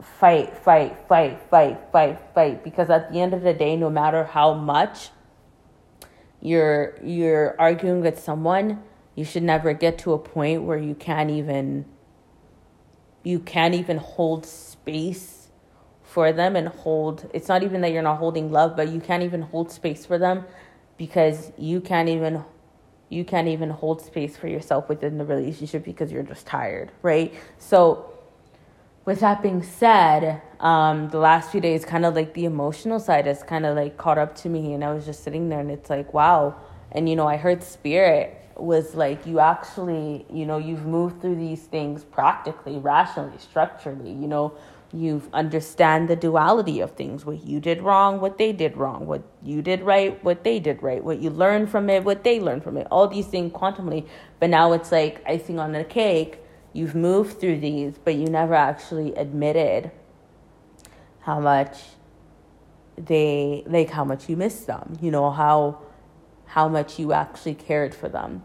fight 0.00 0.56
fight 0.58 0.96
fight 1.08 1.40
fight 1.50 1.80
fight 1.90 2.20
fight. 2.34 2.64
Because 2.64 2.90
at 2.90 3.12
the 3.12 3.20
end 3.20 3.34
of 3.34 3.42
the 3.42 3.52
day 3.52 3.76
no 3.76 3.90
matter 3.90 4.24
how 4.24 4.54
much 4.54 5.10
you're 6.40 6.96
you're 7.02 7.56
arguing 7.58 8.00
with 8.00 8.18
someone 8.18 8.82
you 9.14 9.24
should 9.24 9.42
never 9.42 9.72
get 9.72 9.98
to 9.98 10.12
a 10.12 10.18
point 10.18 10.62
where 10.62 10.78
you 10.78 10.94
can't 10.94 11.30
even 11.30 11.84
you 13.22 13.38
can't 13.38 13.74
even 13.74 13.96
hold 13.98 14.44
space 14.46 15.31
for 16.12 16.30
them 16.30 16.56
and 16.56 16.68
hold 16.68 17.28
it's 17.32 17.48
not 17.48 17.62
even 17.62 17.80
that 17.80 17.90
you're 17.90 18.02
not 18.02 18.18
holding 18.18 18.52
love 18.52 18.76
but 18.76 18.88
you 18.90 19.00
can't 19.00 19.22
even 19.22 19.40
hold 19.40 19.70
space 19.70 20.04
for 20.04 20.18
them 20.18 20.44
because 20.98 21.50
you 21.56 21.80
can't 21.80 22.08
even 22.08 22.44
you 23.08 23.24
can't 23.24 23.48
even 23.48 23.70
hold 23.70 24.00
space 24.00 24.36
for 24.36 24.46
yourself 24.46 24.88
within 24.88 25.16
the 25.16 25.24
relationship 25.24 25.84
because 25.84 26.12
you're 26.12 26.22
just 26.22 26.46
tired 26.46 26.92
right? 27.02 27.32
So 27.58 28.12
with 29.06 29.20
that 29.20 29.42
being 29.42 29.62
said 29.62 30.42
um, 30.60 31.08
the 31.08 31.18
last 31.18 31.50
few 31.50 31.60
days 31.62 31.84
kind 31.84 32.04
of 32.04 32.14
like 32.14 32.34
the 32.34 32.44
emotional 32.44 33.00
side 33.00 33.26
has 33.26 33.42
kind 33.42 33.64
of 33.64 33.74
like 33.74 33.96
caught 33.96 34.18
up 34.18 34.34
to 34.36 34.48
me 34.48 34.74
and 34.74 34.84
i 34.84 34.92
was 34.92 35.04
just 35.04 35.24
sitting 35.24 35.48
there 35.48 35.60
and 35.60 35.70
it's 35.70 35.90
like 35.90 36.12
wow. 36.12 36.54
And 36.94 37.08
you 37.08 37.16
know 37.16 37.26
i 37.26 37.38
heard 37.38 37.62
spirit 37.62 38.38
was 38.56 38.94
like 38.94 39.26
you 39.26 39.40
actually 39.40 40.26
you 40.30 40.44
know 40.44 40.58
you've 40.58 40.84
moved 40.84 41.22
through 41.22 41.36
these 41.36 41.62
things 41.62 42.04
practically 42.04 42.76
rationally 42.76 43.38
structurally 43.38 44.10
you 44.10 44.28
know 44.28 44.52
you 44.94 45.22
understand 45.32 46.08
the 46.08 46.16
duality 46.16 46.80
of 46.80 46.90
things 46.92 47.24
what 47.24 47.44
you 47.46 47.58
did 47.60 47.80
wrong 47.80 48.20
what 48.20 48.36
they 48.36 48.52
did 48.52 48.76
wrong 48.76 49.06
what 49.06 49.22
you 49.42 49.62
did 49.62 49.80
right 49.80 50.22
what 50.22 50.44
they 50.44 50.60
did 50.60 50.82
right 50.82 51.02
what 51.02 51.18
you 51.18 51.30
learned 51.30 51.70
from 51.70 51.88
it 51.88 52.04
what 52.04 52.24
they 52.24 52.38
learned 52.38 52.62
from 52.62 52.76
it 52.76 52.86
all 52.90 53.08
these 53.08 53.26
things 53.26 53.52
quantumly. 53.52 54.06
But 54.38 54.50
now 54.50 54.72
it's 54.72 54.92
like 54.92 55.22
icing 55.26 55.58
on 55.58 55.72
the 55.72 55.84
cake. 55.84 56.40
You've 56.72 56.94
moved 56.94 57.40
through 57.40 57.60
these 57.60 57.98
but 57.98 58.14
you 58.14 58.26
never 58.26 58.54
actually 58.54 59.14
admitted 59.14 59.90
how 61.20 61.40
much 61.40 61.78
they 62.96 63.62
like 63.66 63.90
how 63.90 64.04
much 64.04 64.28
you 64.28 64.36
missed 64.36 64.66
them 64.66 64.98
you 65.00 65.10
know 65.10 65.30
how 65.30 65.80
how 66.46 66.68
much 66.68 66.98
you 66.98 67.14
actually 67.14 67.54
cared 67.54 67.94
for 67.94 68.08
them. 68.10 68.42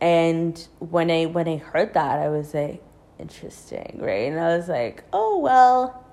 And 0.00 0.68
when 0.78 1.10
i 1.10 1.26
when 1.26 1.48
i 1.48 1.56
heard 1.56 1.94
that 1.94 2.18
i 2.20 2.28
was 2.28 2.54
like 2.54 2.82
interesting, 3.20 3.98
right? 4.00 4.30
And 4.30 4.40
I 4.40 4.56
was 4.56 4.68
like, 4.68 5.04
oh, 5.12 5.38
well, 5.38 6.04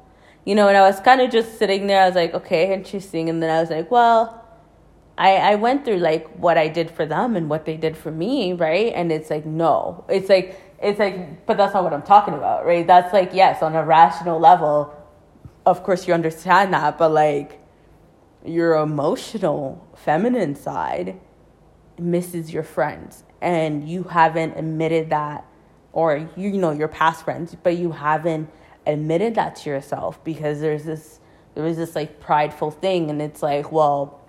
you 0.45 0.55
know, 0.55 0.67
and 0.67 0.77
I 0.77 0.81
was 0.81 0.99
kind 0.99 1.21
of 1.21 1.31
just 1.31 1.57
sitting 1.57 1.87
there. 1.87 2.01
I 2.01 2.05
was 2.07 2.15
like, 2.15 2.33
okay, 2.33 2.73
interesting. 2.73 3.29
And 3.29 3.41
then 3.41 3.49
I 3.49 3.59
was 3.59 3.69
like, 3.69 3.89
well, 3.89 4.43
I, 5.17 5.35
I 5.37 5.55
went 5.55 5.83
through 5.83 5.97
like 5.97 6.27
what 6.37 6.57
I 6.57 6.67
did 6.67 6.91
for 6.91 7.05
them 7.05 7.35
and 7.35 7.49
what 7.49 7.65
they 7.65 7.75
did 7.75 7.97
for 7.97 8.11
me, 8.11 8.53
right? 8.53 8.93
And 8.93 9.11
it's 9.11 9.29
like, 9.29 9.45
no, 9.45 10.05
it's 10.07 10.29
like, 10.29 10.61
it's 10.81 10.99
like, 10.99 11.45
but 11.47 11.57
that's 11.57 11.73
not 11.73 11.83
what 11.83 11.93
I'm 11.93 12.03
talking 12.03 12.35
about, 12.35 12.65
right? 12.65 12.85
That's 12.85 13.11
like, 13.13 13.31
yes, 13.33 13.63
on 13.63 13.75
a 13.75 13.83
rational 13.83 14.39
level, 14.39 14.93
of 15.65 15.83
course 15.83 16.07
you 16.07 16.13
understand 16.13 16.73
that, 16.73 16.97
but 16.97 17.11
like 17.11 17.59
your 18.45 18.75
emotional 18.75 19.85
feminine 19.95 20.55
side 20.55 21.19
misses 21.97 22.53
your 22.53 22.63
friends 22.63 23.23
and 23.41 23.89
you 23.89 24.03
haven't 24.03 24.55
admitted 24.55 25.09
that 25.09 25.45
or 25.93 26.29
you 26.35 26.51
know 26.51 26.71
your 26.71 26.87
past 26.87 27.23
friends 27.23 27.55
but 27.63 27.77
you 27.77 27.91
haven't 27.91 28.49
admitted 28.85 29.35
that 29.35 29.55
to 29.55 29.69
yourself 29.69 30.23
because 30.23 30.59
there's 30.61 30.85
this 30.85 31.19
there 31.55 31.63
was 31.63 31.77
this 31.77 31.95
like 31.95 32.19
prideful 32.19 32.71
thing 32.71 33.09
and 33.09 33.21
it's 33.21 33.41
like 33.41 33.71
well 33.71 34.21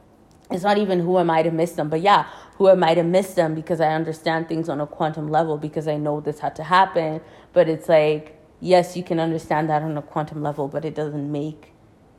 it's 0.50 0.64
not 0.64 0.78
even 0.78 1.00
who 1.00 1.18
am 1.18 1.30
i 1.30 1.42
to 1.42 1.50
miss 1.50 1.72
them 1.72 1.88
but 1.88 2.00
yeah 2.00 2.26
who 2.56 2.68
am 2.68 2.82
i 2.82 2.94
to 2.94 3.02
miss 3.02 3.34
them 3.34 3.54
because 3.54 3.80
i 3.80 3.88
understand 3.88 4.48
things 4.48 4.68
on 4.68 4.80
a 4.80 4.86
quantum 4.86 5.28
level 5.28 5.56
because 5.58 5.86
i 5.86 5.96
know 5.96 6.20
this 6.20 6.40
had 6.40 6.56
to 6.56 6.64
happen 6.64 7.20
but 7.52 7.68
it's 7.68 7.88
like 7.88 8.36
yes 8.60 8.96
you 8.96 9.02
can 9.02 9.20
understand 9.20 9.68
that 9.68 9.82
on 9.82 9.96
a 9.96 10.02
quantum 10.02 10.42
level 10.42 10.68
but 10.68 10.84
it 10.84 10.94
doesn't 10.94 11.30
make 11.30 11.72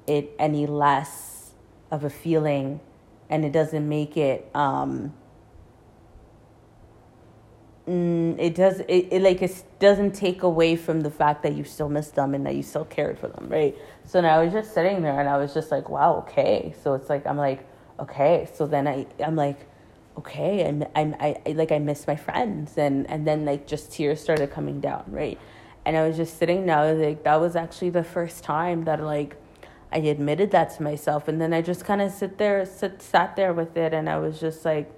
it 0.08 0.32
any 0.40 0.66
less 0.66 1.52
of 1.92 2.04
a 2.04 2.10
feeling 2.10 2.80
and 3.30 3.44
it 3.44 3.52
doesn't 3.52 3.88
make 3.88 4.16
it 4.16 4.50
um 4.56 5.14
mm, 7.90 8.36
it 8.40 8.56
does 8.56 8.82
it, 8.82 9.08
it 9.12 9.22
like 9.22 9.42
it 9.42 9.64
doesn't 9.80 10.14
take 10.14 10.44
away 10.44 10.76
from 10.76 11.02
the 11.02 11.10
fact 11.10 11.42
that 11.44 11.56
you 11.56 11.64
still 11.64 11.90
miss 11.90 12.10
them 12.10 12.36
and 12.36 12.46
that 12.46 12.56
you 12.56 12.62
still 12.62 12.86
cared 12.86 13.18
for 13.18 13.28
them 13.28 13.50
right? 13.50 13.76
So 14.06 14.22
now 14.22 14.40
i 14.40 14.44
was 14.44 14.54
just 14.54 14.74
sitting 14.74 15.02
there 15.02 15.20
and 15.20 15.28
i 15.28 15.38
was 15.38 15.54
just 15.54 15.72
like 15.72 15.90
wow 15.90 16.18
okay. 16.28 16.76
So 16.84 16.94
it's 16.94 17.10
like 17.10 17.26
i'm 17.26 17.38
like 17.38 17.68
okay. 18.00 18.48
So 18.54 18.68
then 18.68 18.88
i 18.88 19.08
i'm 19.24 19.36
like 19.36 19.60
okay 20.18 20.62
and 20.64 20.88
I'm, 20.96 21.16
I, 21.20 21.38
I 21.46 21.52
like 21.54 21.72
i 21.72 21.80
miss 21.80 22.06
my 22.06 22.16
friends. 22.16 22.78
And 22.78 23.10
and 23.10 23.26
then 23.28 23.46
like 23.46 23.66
just 23.66 23.92
tears 23.92 24.22
started 24.22 24.52
coming 24.52 24.80
down 24.80 25.06
right? 25.08 25.40
And 25.86 25.98
i 25.98 26.08
was 26.08 26.18
just 26.18 26.38
sitting 26.38 26.66
now 26.66 26.92
like 26.92 27.24
that 27.24 27.38
was 27.38 27.56
actually 27.56 27.90
the 27.90 28.04
first 28.04 28.44
time 28.44 28.84
that 28.84 29.02
like 29.02 29.36
i 29.92 29.98
admitted 29.98 30.52
that 30.52 30.76
to 30.78 30.84
myself. 30.84 31.28
And 31.28 31.42
then 31.42 31.54
i 31.54 31.62
just 31.62 31.86
kind 31.86 32.02
of 32.02 32.12
sit 32.12 32.38
there 32.38 32.66
sit 32.66 33.02
sat 33.02 33.36
there 33.36 33.54
with 33.54 33.76
it 33.76 33.94
and 33.94 34.08
i 34.08 34.18
was 34.18 34.40
just 34.40 34.64
like 34.66 34.92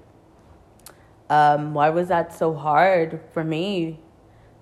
um, 1.31 1.73
why 1.73 1.89
was 1.89 2.09
that 2.09 2.33
so 2.33 2.53
hard 2.53 3.21
for 3.33 3.41
me 3.41 3.97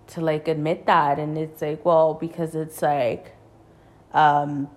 to 0.05 0.21
like 0.21 0.47
admit 0.47 0.85
that? 0.85 1.17
And 1.17 1.35
it's 1.35 1.63
like, 1.63 1.83
well, 1.83 2.13
because 2.13 2.53
it's 2.53 2.83
like, 2.83 3.35
um, 4.13 4.69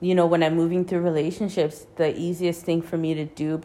you 0.00 0.16
know, 0.16 0.26
when 0.26 0.42
I'm 0.42 0.56
moving 0.56 0.84
through 0.84 1.00
relationships, 1.00 1.86
the 1.94 2.18
easiest 2.18 2.64
thing 2.64 2.82
for 2.82 2.96
me 2.98 3.14
to 3.14 3.24
do 3.24 3.62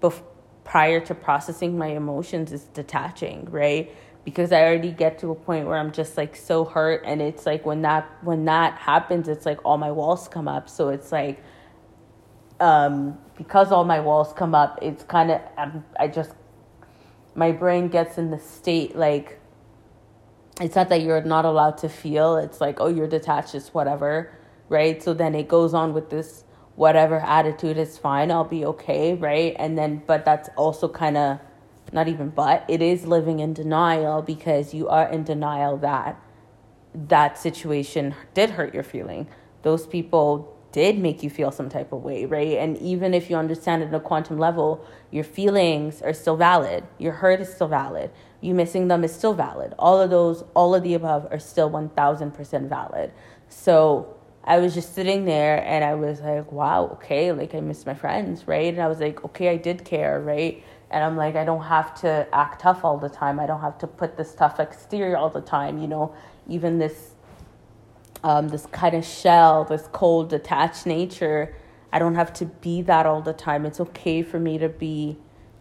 bef- 0.00 0.22
prior 0.64 1.00
to 1.00 1.14
processing 1.14 1.76
my 1.76 1.88
emotions 1.88 2.50
is 2.50 2.64
detaching, 2.64 3.46
right? 3.50 3.94
Because 4.24 4.50
I 4.50 4.62
already 4.62 4.90
get 4.90 5.18
to 5.18 5.32
a 5.32 5.34
point 5.34 5.66
where 5.66 5.76
I'm 5.76 5.92
just 5.92 6.16
like 6.16 6.34
so 6.34 6.64
hurt, 6.64 7.02
and 7.04 7.20
it's 7.20 7.44
like 7.44 7.66
when 7.66 7.82
that 7.82 8.08
when 8.22 8.46
that 8.46 8.78
happens, 8.78 9.28
it's 9.28 9.44
like 9.44 9.62
all 9.66 9.76
my 9.76 9.90
walls 9.90 10.28
come 10.28 10.48
up. 10.48 10.66
So 10.70 10.88
it's 10.88 11.12
like, 11.12 11.42
um, 12.58 13.18
because 13.36 13.70
all 13.70 13.84
my 13.84 14.00
walls 14.00 14.32
come 14.32 14.54
up, 14.54 14.78
it's 14.80 15.04
kind 15.04 15.30
of 15.30 15.40
I 15.98 16.08
just 16.08 16.30
my 17.34 17.52
brain 17.52 17.88
gets 17.88 18.18
in 18.18 18.30
the 18.30 18.38
state 18.38 18.96
like 18.96 19.38
it's 20.60 20.76
not 20.76 20.88
that 20.90 21.02
you're 21.02 21.22
not 21.22 21.44
allowed 21.44 21.78
to 21.78 21.88
feel 21.88 22.36
it's 22.36 22.60
like 22.60 22.80
oh 22.80 22.88
you're 22.88 23.08
detached 23.08 23.54
it's 23.54 23.72
whatever 23.74 24.32
right? 24.68 25.02
So 25.02 25.12
then 25.12 25.34
it 25.34 25.48
goes 25.48 25.74
on 25.74 25.92
with 25.92 26.08
this 26.08 26.44
whatever 26.76 27.16
attitude 27.16 27.76
is 27.76 27.98
fine 27.98 28.30
i'll 28.30 28.44
be 28.44 28.64
okay 28.64 29.14
right? 29.14 29.54
And 29.58 29.76
then 29.76 30.02
but 30.06 30.24
that's 30.24 30.48
also 30.56 30.88
kind 30.88 31.16
of 31.16 31.38
not 31.92 32.08
even 32.08 32.30
but 32.30 32.64
it 32.68 32.80
is 32.80 33.06
living 33.06 33.40
in 33.40 33.52
denial 33.52 34.22
because 34.22 34.72
you 34.72 34.88
are 34.88 35.08
in 35.08 35.24
denial 35.24 35.76
that 35.78 36.18
that 36.94 37.38
situation 37.38 38.14
did 38.34 38.50
hurt 38.50 38.74
your 38.74 38.82
feeling. 38.82 39.28
Those 39.62 39.86
people 39.86 40.51
did 40.72 40.98
make 40.98 41.22
you 41.22 41.30
feel 41.30 41.50
some 41.50 41.68
type 41.68 41.92
of 41.92 42.02
way, 42.02 42.24
right? 42.24 42.58
And 42.58 42.76
even 42.78 43.14
if 43.14 43.30
you 43.30 43.36
understand 43.36 43.82
it 43.82 43.86
at 43.86 43.94
a 43.94 44.00
quantum 44.00 44.38
level, 44.38 44.84
your 45.10 45.24
feelings 45.24 46.02
are 46.02 46.14
still 46.14 46.36
valid. 46.36 46.84
Your 46.98 47.12
hurt 47.12 47.40
is 47.40 47.52
still 47.52 47.68
valid. 47.68 48.10
You 48.40 48.54
missing 48.54 48.88
them 48.88 49.04
is 49.04 49.14
still 49.14 49.34
valid. 49.34 49.74
All 49.78 50.00
of 50.00 50.10
those, 50.10 50.42
all 50.54 50.74
of 50.74 50.82
the 50.82 50.94
above 50.94 51.28
are 51.30 51.38
still 51.38 51.70
1000% 51.70 52.68
valid. 52.68 53.12
So 53.48 54.16
I 54.44 54.58
was 54.58 54.74
just 54.74 54.94
sitting 54.94 55.24
there 55.24 55.62
and 55.64 55.84
I 55.84 55.94
was 55.94 56.20
like, 56.20 56.50
wow, 56.50 56.88
okay, 56.94 57.32
like 57.32 57.54
I 57.54 57.60
miss 57.60 57.86
my 57.86 57.94
friends, 57.94 58.48
right? 58.48 58.72
And 58.72 58.82
I 58.82 58.88
was 58.88 58.98
like, 58.98 59.24
okay, 59.24 59.50
I 59.50 59.56
did 59.56 59.84
care, 59.84 60.20
right? 60.20 60.62
And 60.90 61.04
I'm 61.04 61.16
like, 61.16 61.36
I 61.36 61.44
don't 61.44 61.62
have 61.62 61.98
to 62.00 62.26
act 62.32 62.62
tough 62.62 62.84
all 62.84 62.98
the 62.98 63.08
time. 63.08 63.38
I 63.38 63.46
don't 63.46 63.60
have 63.60 63.78
to 63.78 63.86
put 63.86 64.16
this 64.16 64.34
tough 64.34 64.58
exterior 64.58 65.16
all 65.16 65.30
the 65.30 65.40
time, 65.40 65.78
you 65.78 65.86
know, 65.86 66.14
even 66.48 66.78
this 66.78 67.11
um, 68.24 68.48
this 68.48 68.66
kind 68.66 68.94
of 68.94 69.04
shell, 69.04 69.64
this 69.64 69.88
cold, 69.92 70.30
detached 70.30 70.86
nature. 70.86 71.54
I 71.92 71.98
don't 71.98 72.14
have 72.14 72.32
to 72.34 72.46
be 72.46 72.82
that 72.82 73.06
all 73.06 73.20
the 73.20 73.32
time. 73.32 73.66
It's 73.66 73.80
okay 73.80 74.22
for 74.22 74.38
me 74.38 74.58
to 74.58 74.68
be, 74.68 75.18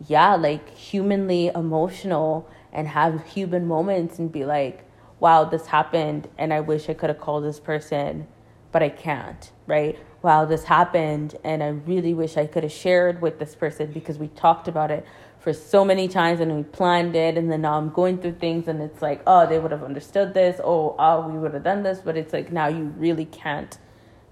yeah, 0.08 0.36
like 0.36 0.70
humanly 0.70 1.48
emotional 1.48 2.50
and 2.72 2.88
have 2.88 3.26
human 3.28 3.68
moments 3.68 4.20
and 4.20 4.32
be 4.32 4.46
like, 4.46 4.86
wow, 5.20 5.44
this 5.44 5.68
happened 5.68 6.30
and 6.38 6.54
I 6.54 6.62
wish 6.62 6.90
I 6.90 6.94
could 6.94 7.10
have 7.10 7.20
called 7.20 7.44
this 7.44 7.60
person 7.60 8.28
but 8.72 8.82
I 8.82 8.90
can't, 8.90 9.52
right? 9.68 9.98
Wow, 10.22 10.46
this 10.46 10.64
happened, 10.64 11.36
and 11.44 11.64
I 11.64 11.70
really 11.70 12.14
wish 12.14 12.38
I 12.38 12.46
could 12.46 12.64
have 12.64 12.72
shared 12.72 13.22
with 13.22 13.40
this 13.40 13.56
person 13.56 13.92
because 13.92 14.18
we 14.18 14.28
talked 14.30 14.68
about 14.68 14.92
it 14.92 15.06
for 15.42 15.54
so 15.54 15.84
many 15.84 16.08
times 16.08 16.40
and 16.40 16.56
we 16.56 16.64
planned 16.64 17.16
it, 17.16 17.38
and 17.38 17.52
then 17.52 17.62
now 17.62 17.74
I'm 17.78 17.90
going 17.90 18.20
through 18.20 18.36
things, 18.36 18.68
and 18.68 18.82
it's 18.82 19.02
like, 19.02 19.22
oh, 19.26 19.48
they 19.48 19.58
would 19.60 19.72
have 19.72 19.84
understood 19.84 20.34
this, 20.34 20.62
oh, 20.64 20.96
oh, 20.98 21.28
we 21.28 21.38
would 21.40 21.54
have 21.54 21.64
done 21.64 21.82
this, 21.84 22.00
but 22.00 22.16
it's 22.16 22.32
like 22.32 22.52
now 22.52 22.68
you 22.68 22.94
really 22.98 23.26
can't 23.26 23.78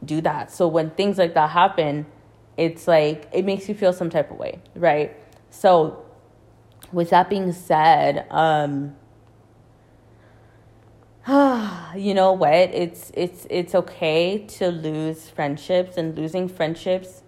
do 0.06 0.22
that. 0.22 0.52
So 0.52 0.68
when 0.68 0.92
things 0.92 1.18
like 1.18 1.34
that 1.34 1.50
happen, 1.50 2.06
it's 2.58 2.88
like 2.88 3.28
it 3.34 3.44
makes 3.44 3.68
you 3.68 3.76
feel 3.76 3.92
some 3.92 4.10
type 4.10 4.30
of 4.32 4.38
way, 4.38 4.60
right? 4.76 5.16
So, 5.50 6.06
with 6.92 7.10
that 7.10 7.30
being 7.30 7.54
said, 7.54 8.28
um, 8.30 8.96
you 11.96 12.14
know 12.14 12.34
what? 12.34 12.54
It's 12.54 13.12
it's 13.14 13.48
it's 13.50 13.74
okay 13.76 14.46
to 14.58 14.70
lose 14.70 15.30
friendships 15.30 15.98
and 15.98 16.18
losing 16.18 16.48
friendships. 16.48 17.24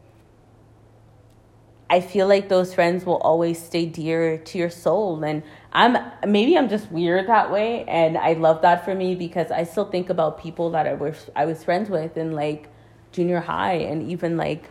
I 1.92 2.00
feel 2.00 2.26
like 2.26 2.48
those 2.48 2.74
friends 2.74 3.06
will 3.06 3.18
always 3.18 3.62
stay 3.62 3.86
dear 3.86 4.38
to 4.38 4.58
your 4.58 4.70
soul 4.70 5.22
and 5.26 5.44
I'm 5.74 5.98
maybe 6.26 6.58
I'm 6.58 6.70
just 6.70 6.90
weird 6.90 7.28
that 7.28 7.52
way 7.52 7.84
and 7.84 8.18
I 8.18 8.32
love 8.34 8.62
that 8.62 8.86
for 8.86 8.96
me 8.96 9.14
because 9.14 9.52
I 9.52 9.66
still 9.66 9.84
think 9.84 10.10
about 10.10 10.42
people 10.42 10.72
that 10.72 10.88
I 10.88 10.94
was 10.94 11.30
I 11.36 11.46
was 11.46 11.66
friends 11.66 11.90
with 11.90 12.16
in 12.16 12.32
like 12.32 12.70
junior 13.12 13.42
high 13.42 13.74
and 13.74 14.10
even 14.10 14.38
like 14.38 14.70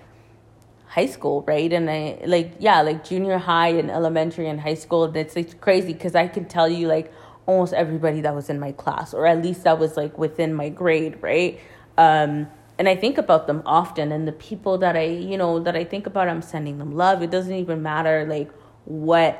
high 0.87 1.05
school, 1.05 1.43
right? 1.47 1.71
And 1.71 1.91
I 1.91 2.21
like 2.25 2.55
yeah, 2.59 2.81
like 2.81 3.05
junior 3.05 3.37
high 3.37 3.69
and 3.69 3.91
elementary 3.91 4.49
and 4.49 4.59
high 4.59 4.75
school. 4.75 5.05
It's 5.15 5.37
it's 5.37 5.53
crazy 5.53 5.93
because 5.93 6.15
I 6.15 6.27
can 6.27 6.47
tell 6.47 6.71
you 6.71 6.89
like 6.89 7.13
almost 7.45 7.75
everybody 7.75 8.23
that 8.23 8.35
was 8.35 8.49
in 8.49 8.59
my 8.59 8.73
class, 8.73 9.13
or 9.13 9.27
at 9.27 9.43
least 9.43 9.65
that 9.65 9.79
was 9.79 9.95
like 9.95 10.17
within 10.17 10.55
my 10.55 10.71
grade, 10.71 11.19
right? 11.21 11.61
Um, 11.99 12.49
and 12.81 12.89
I 12.89 12.97
think 12.97 13.19
about 13.19 13.47
them 13.47 13.63
often, 13.67 14.11
and 14.11 14.27
the 14.27 14.33
people 14.33 14.79
that 14.79 14.97
I, 14.97 15.05
you 15.05 15.37
know, 15.37 15.61
that 15.61 15.77
I 15.77 15.85
think 15.85 16.07
about, 16.07 16.29
I'm 16.29 16.41
sending 16.41 16.79
them 16.79 16.93
love. 16.97 17.23
It 17.23 17.31
doesn't 17.31 17.53
even 17.53 17.83
matter 17.83 18.25
like 18.27 18.51
what 18.87 19.39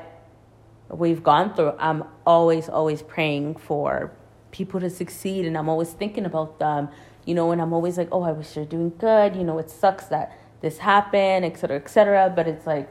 we've 0.89 1.23
gone 1.23 1.55
through. 1.55 1.73
I'm 1.79 2.03
always, 2.23 2.69
always 2.69 3.01
praying 3.01 3.55
for 3.55 4.11
people 4.51 4.79
to 4.79 4.91
succeed, 4.91 5.45
and 5.45 5.57
I'm 5.57 5.69
always 5.69 5.89
thinking 5.89 6.23
about 6.23 6.59
them, 6.59 6.89
you 7.25 7.33
know, 7.33 7.51
and 7.51 7.59
I'm 7.59 7.73
always 7.73 7.97
like, 7.97 8.09
oh, 8.11 8.21
I 8.21 8.31
wish 8.31 8.51
they're 8.51 8.63
doing 8.63 8.93
good. 8.99 9.35
You 9.35 9.43
know, 9.43 9.57
it 9.57 9.71
sucks 9.71 10.05
that 10.05 10.37
this 10.61 10.77
happened, 10.77 11.43
et 11.43 11.57
cetera, 11.57 11.77
et 11.77 11.89
cetera. 11.89 12.31
But 12.35 12.47
it's 12.47 12.67
like, 12.67 12.89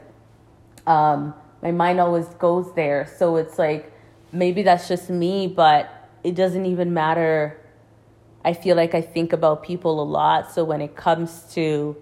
um, 0.85 1.33
my 1.61 1.71
mind 1.71 2.01
always 2.01 2.25
goes 2.25 2.75
there. 2.75 3.07
So 3.17 3.37
it's 3.37 3.57
like, 3.57 3.93
maybe 4.33 4.63
that's 4.63 4.89
just 4.89 5.09
me, 5.09 5.47
but 5.47 5.89
it 6.25 6.35
doesn't 6.35 6.65
even 6.65 6.93
matter. 6.93 7.57
I 8.43 8.53
feel 8.53 8.75
like 8.75 8.95
I 8.95 9.01
think 9.01 9.33
about 9.33 9.63
people 9.63 10.01
a 10.01 10.03
lot. 10.03 10.51
So 10.51 10.63
when 10.63 10.81
it 10.81 10.95
comes 10.95 11.43
to, 11.53 11.95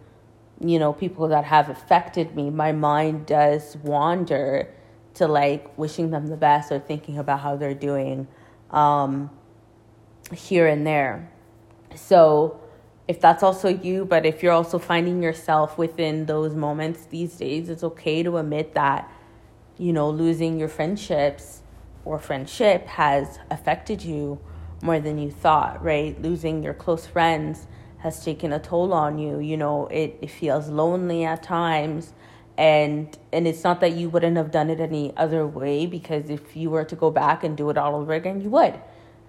you 0.59 0.79
know, 0.79 0.93
people 0.93 1.27
that 1.29 1.45
have 1.45 1.69
affected 1.69 2.35
me, 2.35 2.49
my 2.49 2.71
mind 2.71 3.25
does 3.25 3.75
wander 3.77 4.73
to 5.15 5.27
like 5.27 5.77
wishing 5.77 6.11
them 6.11 6.27
the 6.27 6.37
best 6.37 6.71
or 6.71 6.79
thinking 6.79 7.17
about 7.17 7.41
how 7.41 7.55
they're 7.55 7.73
doing 7.73 8.27
um, 8.71 9.29
here 10.33 10.67
and 10.67 10.87
there. 10.87 11.29
So 11.95 12.59
if 13.07 13.19
that's 13.19 13.43
also 13.43 13.67
you, 13.67 14.05
but 14.05 14.25
if 14.25 14.43
you're 14.43 14.53
also 14.53 14.79
finding 14.79 15.21
yourself 15.21 15.77
within 15.77 16.25
those 16.25 16.55
moments 16.55 17.05
these 17.05 17.35
days, 17.35 17.67
it's 17.67 17.83
okay 17.83 18.23
to 18.23 18.37
admit 18.37 18.75
that, 18.75 19.11
you 19.77 19.91
know, 19.91 20.09
losing 20.09 20.59
your 20.59 20.69
friendships 20.69 21.63
or 22.05 22.19
friendship 22.19 22.85
has 22.87 23.39
affected 23.49 24.03
you 24.03 24.39
more 24.81 24.99
than 24.99 25.17
you 25.17 25.31
thought, 25.31 25.83
right? 25.83 26.19
Losing 26.21 26.63
your 26.63 26.73
close 26.73 27.05
friends 27.05 27.67
has 27.99 28.23
taken 28.23 28.53
a 28.53 28.59
toll 28.59 28.93
on 28.93 29.17
you. 29.17 29.39
You 29.39 29.57
know, 29.57 29.87
it, 29.87 30.17
it 30.21 30.31
feels 30.31 30.69
lonely 30.69 31.25
at 31.25 31.43
times. 31.43 32.13
And 32.57 33.17
and 33.31 33.47
it's 33.47 33.63
not 33.63 33.79
that 33.79 33.93
you 33.93 34.09
wouldn't 34.09 34.35
have 34.35 34.51
done 34.51 34.69
it 34.69 34.81
any 34.81 35.15
other 35.15 35.47
way 35.47 35.85
because 35.85 36.29
if 36.29 36.57
you 36.57 36.69
were 36.69 36.83
to 36.83 36.95
go 36.95 37.09
back 37.09 37.43
and 37.43 37.55
do 37.55 37.69
it 37.69 37.77
all 37.77 37.95
over 37.95 38.13
again, 38.13 38.41
you 38.41 38.49
would. 38.49 38.73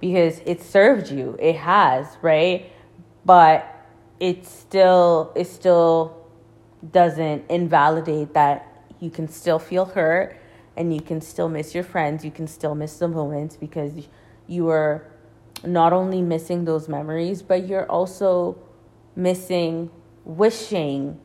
Because 0.01 0.41
it 0.47 0.63
served 0.63 1.11
you. 1.11 1.37
It 1.39 1.57
has, 1.57 2.07
right? 2.23 2.73
But 3.25 3.67
it 4.19 4.47
still 4.47 5.33
it 5.37 5.47
still 5.47 6.17
doesn't 6.93 7.49
invalidate 7.51 8.35
that 8.35 8.67
you 8.99 9.11
can 9.11 9.29
still 9.29 9.59
feel 9.59 9.85
hurt 9.85 10.37
and 10.77 10.95
you 10.95 11.01
can 11.01 11.21
still 11.21 11.49
miss 11.49 11.75
your 11.75 11.85
friends, 11.85 12.25
you 12.25 12.31
can 12.31 12.47
still 12.47 12.75
miss 12.75 12.99
the 12.99 13.09
moments 13.09 13.57
because 13.57 13.93
you 14.47 14.69
are 14.69 15.05
not 15.65 15.93
only 15.93 16.23
missing 16.23 16.65
those 16.65 16.89
memories, 16.89 17.43
but 17.43 17.67
you're 17.67 17.91
also 17.91 18.59
missing 19.17 19.91
wishing, 20.25 21.19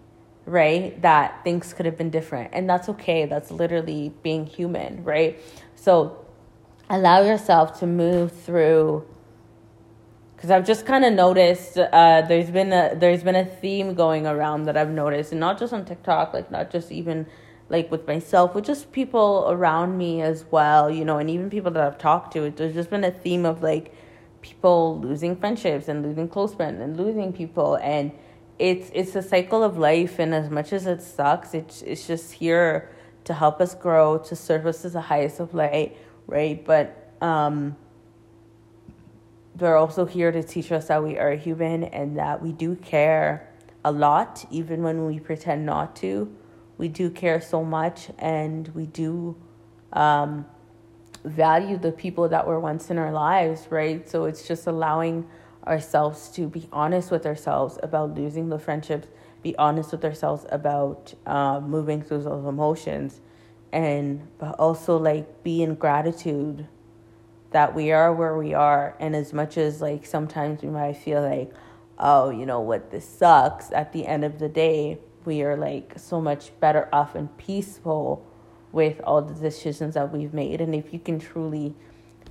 right, 0.45 1.01
that 1.01 1.43
things 1.43 1.73
could 1.73 1.85
have 1.85 1.97
been 1.97 2.09
different. 2.09 2.51
And 2.53 2.69
that's 2.69 2.89
okay. 2.89 3.25
That's 3.25 3.51
literally 3.51 4.13
being 4.23 4.45
human, 4.45 5.03
right? 5.03 5.39
So 5.75 6.25
allow 6.89 7.21
yourself 7.21 7.79
to 7.79 7.87
move 7.87 8.31
through 8.31 9.05
because 10.35 10.51
I've 10.51 10.65
just 10.65 10.85
kind 10.85 11.05
of 11.05 11.13
noticed 11.13 11.77
uh, 11.77 12.21
there's 12.27 12.51
been 12.51 12.73
a 12.73 12.93
there's 12.95 13.23
been 13.23 13.35
a 13.35 13.45
theme 13.45 13.95
going 13.95 14.27
around 14.27 14.65
that 14.65 14.75
I've 14.75 14.89
noticed, 14.89 15.31
and 15.31 15.39
not 15.39 15.57
just 15.57 15.73
on 15.73 15.85
TikTok, 15.85 16.33
like 16.33 16.51
not 16.51 16.71
just 16.71 16.91
even 16.91 17.25
like 17.69 17.89
with 17.89 18.05
myself, 18.05 18.53
with 18.53 18.65
just 18.65 18.91
people 18.91 19.47
around 19.49 19.97
me 19.97 20.21
as 20.21 20.45
well, 20.51 20.91
you 20.91 21.03
know, 21.03 21.17
and 21.17 21.29
even 21.29 21.49
people 21.49 21.71
that 21.71 21.81
I've 21.81 21.97
talked 21.97 22.33
to. 22.33 22.51
There's 22.51 22.73
just 22.75 22.89
been 22.89 23.03
a 23.03 23.11
theme 23.11 23.45
of 23.45 23.63
like 23.63 23.93
people 24.45 24.99
losing 24.99 25.35
friendships 25.35 25.87
and 25.87 26.03
losing 26.03 26.27
close 26.27 26.53
friends 26.53 26.79
and 26.79 26.95
losing 26.97 27.33
people 27.33 27.75
and 27.81 28.11
it's 28.59 28.91
it's 28.93 29.15
a 29.15 29.21
cycle 29.21 29.63
of 29.63 29.77
life 29.77 30.19
and 30.19 30.35
as 30.35 30.49
much 30.51 30.71
as 30.71 30.85
it 30.85 31.01
sucks 31.01 31.55
it's 31.55 31.81
it's 31.81 32.05
just 32.05 32.31
here 32.33 32.89
to 33.23 33.33
help 33.33 33.59
us 33.59 33.73
grow 33.73 34.19
to 34.19 34.35
serve 34.35 34.67
us 34.67 34.85
as 34.85 34.93
the 34.93 35.01
highest 35.01 35.39
of 35.39 35.53
light 35.53 35.97
right? 36.27 36.63
But 36.63 37.11
um 37.21 37.75
they're 39.55 39.77
also 39.77 40.05
here 40.05 40.31
to 40.31 40.43
teach 40.43 40.71
us 40.71 40.87
that 40.89 41.01
we 41.03 41.17
are 41.17 41.31
human 41.31 41.85
and 41.85 42.17
that 42.17 42.41
we 42.41 42.51
do 42.51 42.75
care 42.75 43.49
a 43.85 43.91
lot 43.91 44.45
even 44.51 44.83
when 44.83 45.05
we 45.05 45.19
pretend 45.19 45.65
not 45.65 45.95
to. 45.97 46.29
We 46.77 46.89
do 46.89 47.09
care 47.09 47.39
so 47.39 47.63
much 47.63 48.09
and 48.19 48.67
we 48.69 48.85
do 48.85 49.37
um, 49.93 50.45
value 51.25 51.77
the 51.77 51.91
people 51.91 52.29
that 52.29 52.47
were 52.47 52.59
once 52.59 52.89
in 52.89 52.97
our 52.97 53.11
lives, 53.11 53.67
right? 53.69 54.07
So 54.07 54.25
it's 54.25 54.47
just 54.47 54.67
allowing 54.67 55.27
ourselves 55.65 56.29
to 56.29 56.47
be 56.47 56.69
honest 56.71 57.11
with 57.11 57.25
ourselves 57.25 57.79
about 57.81 58.15
losing 58.15 58.49
the 58.49 58.59
friendships, 58.59 59.07
be 59.41 59.55
honest 59.57 59.91
with 59.91 60.05
ourselves 60.05 60.45
about 60.49 61.13
uh, 61.25 61.59
moving 61.59 62.01
through 62.01 62.23
those 62.23 62.45
emotions, 62.45 63.21
and 63.71 64.27
but 64.37 64.55
also 64.59 64.97
like 64.97 65.43
be 65.43 65.63
in 65.63 65.75
gratitude 65.75 66.67
that 67.51 67.73
we 67.73 67.91
are 67.91 68.13
where 68.13 68.37
we 68.37 68.53
are. 68.53 68.95
And 68.99 69.15
as 69.15 69.33
much 69.33 69.57
as 69.57 69.81
like 69.81 70.05
sometimes 70.05 70.61
we 70.61 70.69
might 70.69 70.97
feel 70.97 71.21
like, 71.21 71.51
oh, 71.97 72.29
you 72.29 72.45
know 72.45 72.61
what, 72.61 72.91
this 72.91 73.07
sucks, 73.07 73.71
at 73.71 73.93
the 73.93 74.05
end 74.05 74.23
of 74.23 74.39
the 74.39 74.49
day, 74.49 74.99
we 75.25 75.41
are 75.41 75.57
like 75.57 75.93
so 75.97 76.21
much 76.21 76.51
better 76.59 76.87
off 76.93 77.15
and 77.15 77.35
peaceful 77.37 78.25
with 78.75 78.99
all 79.05 79.21
the 79.21 79.33
decisions 79.33 79.93
that 79.93 80.11
we've 80.11 80.33
made. 80.33 80.59
And 80.59 80.75
if 80.75 80.91
you 80.91 80.99
can 80.99 81.17
truly 81.17 81.73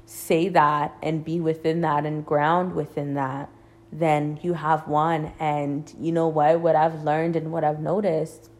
say 0.04 0.50
that 0.50 0.94
and 1.02 1.24
be 1.24 1.40
within 1.40 1.80
that 1.80 2.04
and 2.04 2.24
ground 2.24 2.74
within 2.74 3.14
that, 3.14 3.48
then 3.90 4.38
you 4.42 4.52
have 4.52 4.86
won. 4.86 5.32
And 5.40 5.90
you 5.98 6.12
know 6.12 6.28
what? 6.28 6.60
What 6.60 6.76
I've 6.76 7.02
learned 7.02 7.34
and 7.34 7.50
what 7.50 7.64
I've 7.64 7.80
noticed 7.80 8.50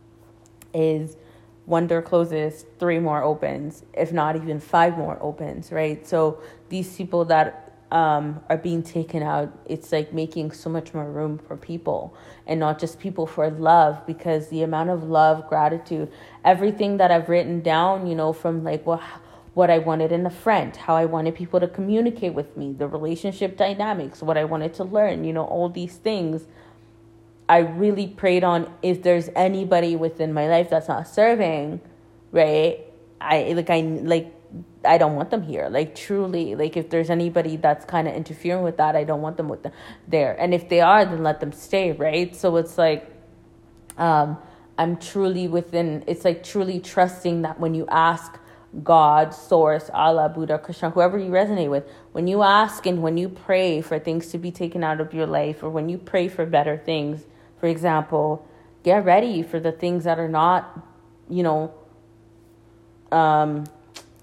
is 0.72 1.18
one 1.66 1.86
door 1.86 2.00
closes, 2.00 2.64
three 2.78 2.98
more 2.98 3.22
opens, 3.22 3.84
if 3.92 4.12
not 4.12 4.34
even 4.34 4.60
five 4.60 4.96
more 4.96 5.18
opens, 5.20 5.70
right? 5.70 6.06
So 6.06 6.38
these 6.70 6.96
people 6.96 7.26
that 7.26 7.63
um, 7.94 8.40
are 8.50 8.58
being 8.58 8.82
taken 8.82 9.22
out, 9.22 9.56
it's 9.66 9.92
like 9.92 10.12
making 10.12 10.50
so 10.50 10.68
much 10.68 10.92
more 10.92 11.08
room 11.08 11.38
for 11.38 11.56
people 11.56 12.12
and 12.44 12.58
not 12.58 12.80
just 12.80 12.98
people 12.98 13.24
for 13.24 13.48
love 13.48 14.04
because 14.04 14.48
the 14.48 14.64
amount 14.64 14.90
of 14.90 15.04
love, 15.04 15.48
gratitude, 15.48 16.10
everything 16.44 16.96
that 16.96 17.12
I've 17.12 17.28
written 17.28 17.60
down, 17.60 18.08
you 18.08 18.16
know, 18.16 18.32
from 18.32 18.64
like 18.64 18.84
what 18.84 19.00
what 19.54 19.70
I 19.70 19.78
wanted 19.78 20.10
in 20.10 20.26
a 20.26 20.30
friend, 20.30 20.74
how 20.74 20.96
I 20.96 21.04
wanted 21.04 21.36
people 21.36 21.60
to 21.60 21.68
communicate 21.68 22.34
with 22.34 22.56
me, 22.56 22.72
the 22.72 22.88
relationship 22.88 23.56
dynamics, 23.56 24.20
what 24.20 24.36
I 24.36 24.42
wanted 24.42 24.74
to 24.74 24.84
learn, 24.84 25.22
you 25.22 25.32
know, 25.32 25.44
all 25.44 25.68
these 25.68 25.94
things. 25.94 26.48
I 27.48 27.58
really 27.58 28.08
prayed 28.08 28.42
on 28.42 28.68
if 28.82 29.04
there's 29.04 29.30
anybody 29.36 29.94
within 29.94 30.32
my 30.32 30.48
life 30.48 30.70
that's 30.70 30.88
not 30.88 31.06
serving, 31.06 31.80
right? 32.32 32.80
I 33.20 33.52
like 33.52 33.70
I 33.70 33.82
like 33.82 34.34
I 34.84 34.98
don't 34.98 35.14
want 35.16 35.30
them 35.30 35.42
here. 35.42 35.68
Like 35.68 35.94
truly, 35.94 36.54
like 36.54 36.76
if 36.76 36.90
there's 36.90 37.10
anybody 37.10 37.56
that's 37.56 37.84
kind 37.84 38.06
of 38.06 38.14
interfering 38.14 38.62
with 38.62 38.76
that, 38.76 38.94
I 38.96 39.04
don't 39.04 39.22
want 39.22 39.36
them 39.36 39.48
with 39.48 39.62
them 39.62 39.72
there. 40.06 40.38
And 40.38 40.54
if 40.54 40.68
they 40.68 40.80
are, 40.80 41.04
then 41.04 41.22
let 41.22 41.40
them 41.40 41.52
stay, 41.52 41.92
right? 41.92 42.34
So 42.34 42.56
it's 42.56 42.78
like 42.78 43.10
um 43.96 44.38
I'm 44.76 44.96
truly 44.96 45.48
within 45.48 46.04
it's 46.06 46.24
like 46.24 46.42
truly 46.42 46.80
trusting 46.80 47.42
that 47.42 47.58
when 47.60 47.74
you 47.74 47.86
ask 47.88 48.38
God, 48.82 49.32
Source, 49.32 49.88
Allah, 49.94 50.28
Buddha, 50.28 50.58
Krishna, 50.58 50.90
whoever 50.90 51.16
you 51.16 51.30
resonate 51.30 51.70
with, 51.70 51.88
when 52.12 52.26
you 52.26 52.42
ask 52.42 52.86
and 52.86 53.02
when 53.02 53.16
you 53.16 53.28
pray 53.28 53.80
for 53.80 53.98
things 53.98 54.28
to 54.32 54.38
be 54.38 54.50
taken 54.50 54.82
out 54.82 55.00
of 55.00 55.14
your 55.14 55.26
life 55.26 55.62
or 55.62 55.70
when 55.70 55.88
you 55.88 55.96
pray 55.96 56.26
for 56.26 56.44
better 56.44 56.76
things, 56.76 57.24
for 57.60 57.68
example, 57.68 58.48
get 58.82 59.04
ready 59.04 59.42
for 59.42 59.60
the 59.60 59.70
things 59.70 60.04
that 60.04 60.18
are 60.18 60.28
not, 60.28 60.84
you 61.28 61.44
know, 61.44 61.72
um, 63.12 63.64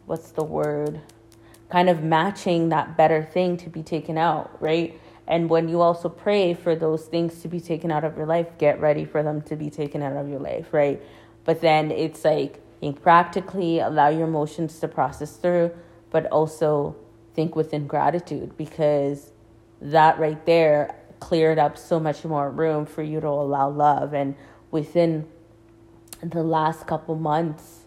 what's 0.05 0.31
the 0.31 0.43
word? 0.43 1.01
Kind 1.69 1.89
of 1.89 2.03
matching 2.03 2.69
that 2.69 2.97
better 2.97 3.23
thing 3.23 3.57
to 3.57 3.69
be 3.69 3.83
taken 3.83 4.17
out, 4.17 4.61
right? 4.61 4.99
And 5.27 5.49
when 5.49 5.69
you 5.69 5.81
also 5.81 6.09
pray 6.09 6.53
for 6.53 6.75
those 6.75 7.05
things 7.05 7.41
to 7.41 7.47
be 7.47 7.59
taken 7.59 7.91
out 7.91 8.03
of 8.03 8.17
your 8.17 8.25
life, 8.25 8.57
get 8.57 8.81
ready 8.81 9.05
for 9.05 9.23
them 9.23 9.41
to 9.43 9.55
be 9.55 9.69
taken 9.69 10.01
out 10.01 10.17
of 10.17 10.27
your 10.27 10.39
life, 10.39 10.73
right? 10.73 11.01
But 11.45 11.61
then 11.61 11.91
it's 11.91 12.25
like, 12.25 12.61
think 12.79 13.01
practically, 13.01 13.79
allow 13.79 14.09
your 14.09 14.27
emotions 14.27 14.79
to 14.79 14.87
process 14.87 15.37
through, 15.37 15.71
but 16.09 16.25
also 16.27 16.95
think 17.33 17.55
within 17.55 17.87
gratitude 17.87 18.57
because 18.57 19.31
that 19.81 20.19
right 20.19 20.45
there 20.45 20.95
cleared 21.19 21.59
up 21.59 21.77
so 21.77 21.99
much 21.99 22.25
more 22.25 22.49
room 22.49 22.85
for 22.85 23.03
you 23.03 23.21
to 23.21 23.27
allow 23.27 23.69
love. 23.69 24.13
And 24.13 24.35
within 24.71 25.27
the 26.21 26.43
last 26.43 26.87
couple 26.87 27.15
months, 27.15 27.80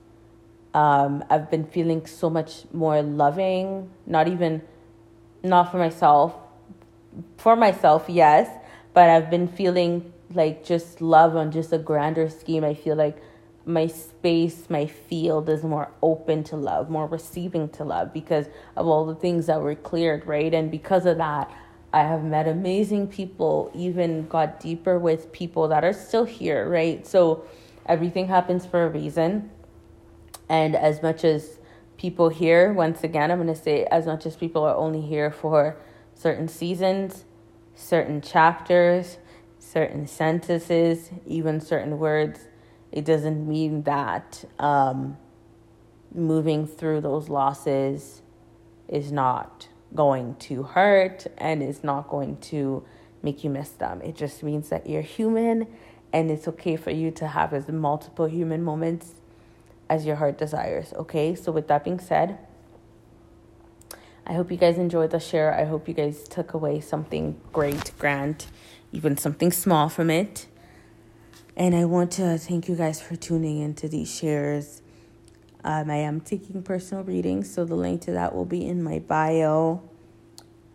um, 0.74 1.24
I've 1.30 1.50
been 1.50 1.64
feeling 1.64 2.04
so 2.04 2.28
much 2.28 2.64
more 2.72 3.00
loving, 3.00 3.90
not 4.06 4.26
even, 4.28 4.60
not 5.42 5.70
for 5.70 5.78
myself, 5.78 6.34
for 7.38 7.54
myself, 7.54 8.06
yes, 8.08 8.50
but 8.92 9.08
I've 9.08 9.30
been 9.30 9.46
feeling 9.48 10.12
like 10.32 10.64
just 10.64 11.00
love 11.00 11.36
on 11.36 11.52
just 11.52 11.72
a 11.72 11.78
grander 11.78 12.28
scheme. 12.28 12.64
I 12.64 12.74
feel 12.74 12.96
like 12.96 13.16
my 13.64 13.86
space, 13.86 14.68
my 14.68 14.86
field 14.86 15.48
is 15.48 15.62
more 15.62 15.90
open 16.02 16.42
to 16.44 16.56
love, 16.56 16.90
more 16.90 17.06
receiving 17.06 17.68
to 17.70 17.84
love 17.84 18.12
because 18.12 18.46
of 18.76 18.86
all 18.86 19.06
the 19.06 19.14
things 19.14 19.46
that 19.46 19.60
were 19.60 19.74
cleared, 19.76 20.26
right? 20.26 20.52
And 20.52 20.70
because 20.70 21.06
of 21.06 21.18
that, 21.18 21.50
I 21.92 22.02
have 22.02 22.24
met 22.24 22.48
amazing 22.48 23.06
people, 23.06 23.70
even 23.74 24.26
got 24.26 24.58
deeper 24.58 24.98
with 24.98 25.30
people 25.30 25.68
that 25.68 25.84
are 25.84 25.92
still 25.92 26.24
here, 26.24 26.68
right? 26.68 27.06
So 27.06 27.44
everything 27.86 28.26
happens 28.26 28.66
for 28.66 28.84
a 28.84 28.88
reason. 28.88 29.50
And 30.48 30.76
as 30.76 31.02
much 31.02 31.24
as 31.24 31.58
people 31.96 32.28
here, 32.28 32.72
once 32.72 33.02
again, 33.02 33.30
I'm 33.30 33.42
going 33.42 33.54
to 33.54 33.60
say, 33.60 33.84
as 33.84 34.06
much 34.06 34.26
as 34.26 34.36
people 34.36 34.64
are 34.64 34.76
only 34.76 35.00
here 35.00 35.30
for 35.30 35.76
certain 36.14 36.48
seasons, 36.48 37.24
certain 37.74 38.20
chapters, 38.20 39.18
certain 39.58 40.06
sentences, 40.06 41.10
even 41.26 41.60
certain 41.60 41.98
words 41.98 42.46
it 42.94 43.04
doesn't 43.04 43.48
mean 43.48 43.82
that 43.82 44.44
um, 44.60 45.16
moving 46.14 46.64
through 46.64 47.00
those 47.00 47.28
losses 47.28 48.22
is 48.86 49.10
not 49.10 49.66
going 49.96 50.36
to 50.36 50.62
hurt 50.62 51.26
and 51.36 51.60
is 51.60 51.82
not 51.82 52.08
going 52.08 52.36
to 52.36 52.84
make 53.20 53.42
you 53.42 53.50
miss 53.50 53.70
them. 53.70 54.00
It 54.02 54.14
just 54.14 54.44
means 54.44 54.68
that 54.68 54.88
you're 54.88 55.02
human 55.02 55.66
and 56.12 56.30
it's 56.30 56.46
okay 56.46 56.76
for 56.76 56.92
you 56.92 57.10
to 57.10 57.26
have 57.26 57.52
as 57.52 57.66
multiple 57.66 58.26
human 58.26 58.62
moments 58.62 59.14
as 59.94 60.04
your 60.04 60.16
heart 60.16 60.36
desires. 60.36 60.92
Okay, 60.94 61.34
so 61.36 61.52
with 61.52 61.68
that 61.68 61.84
being 61.84 62.00
said, 62.00 62.38
I 64.26 64.32
hope 64.32 64.50
you 64.50 64.56
guys 64.56 64.76
enjoyed 64.76 65.10
the 65.10 65.20
share. 65.20 65.54
I 65.54 65.64
hope 65.64 65.86
you 65.86 65.94
guys 65.94 66.26
took 66.26 66.54
away 66.54 66.80
something 66.80 67.40
great, 67.52 67.92
grand, 67.98 68.46
even 68.90 69.16
something 69.16 69.52
small 69.52 69.88
from 69.88 70.10
it. 70.10 70.46
And 71.56 71.76
I 71.76 71.84
want 71.84 72.10
to 72.12 72.38
thank 72.38 72.68
you 72.68 72.74
guys 72.74 73.00
for 73.00 73.14
tuning 73.14 73.58
into 73.58 73.88
these 73.88 74.12
shares. 74.12 74.82
Um, 75.62 75.88
I 75.90 75.96
am 75.96 76.20
taking 76.20 76.62
personal 76.62 77.04
readings, 77.04 77.52
so 77.54 77.64
the 77.64 77.76
link 77.76 78.02
to 78.02 78.12
that 78.12 78.34
will 78.34 78.44
be 78.44 78.66
in 78.66 78.82
my 78.82 78.98
bio. 78.98 79.82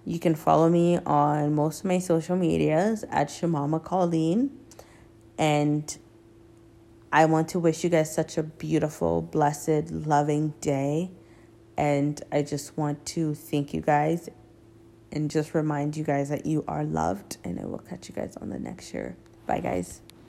You 0.05 0.19
can 0.19 0.35
follow 0.35 0.69
me 0.69 0.97
on 1.05 1.53
most 1.53 1.81
of 1.81 1.85
my 1.85 1.99
social 1.99 2.37
medias 2.37 3.03
at 3.09 3.27
Shamama 3.27 3.83
Colleen. 3.83 4.57
And 5.37 5.97
I 7.11 7.25
want 7.25 7.49
to 7.49 7.59
wish 7.59 7.83
you 7.83 7.89
guys 7.89 8.13
such 8.13 8.37
a 8.37 8.43
beautiful, 8.43 9.21
blessed, 9.21 9.91
loving 9.91 10.53
day. 10.61 11.11
And 11.77 12.21
I 12.31 12.43
just 12.43 12.77
want 12.77 13.05
to 13.07 13.33
thank 13.33 13.73
you 13.73 13.81
guys 13.81 14.29
and 15.11 15.31
just 15.31 15.53
remind 15.53 15.97
you 15.97 16.03
guys 16.03 16.29
that 16.29 16.45
you 16.45 16.63
are 16.67 16.83
loved. 16.83 17.37
And 17.43 17.59
I 17.59 17.65
will 17.65 17.79
catch 17.79 18.09
you 18.09 18.15
guys 18.15 18.37
on 18.37 18.49
the 18.49 18.59
next 18.59 18.93
year. 18.93 19.15
Bye, 19.47 19.61
guys. 19.61 20.01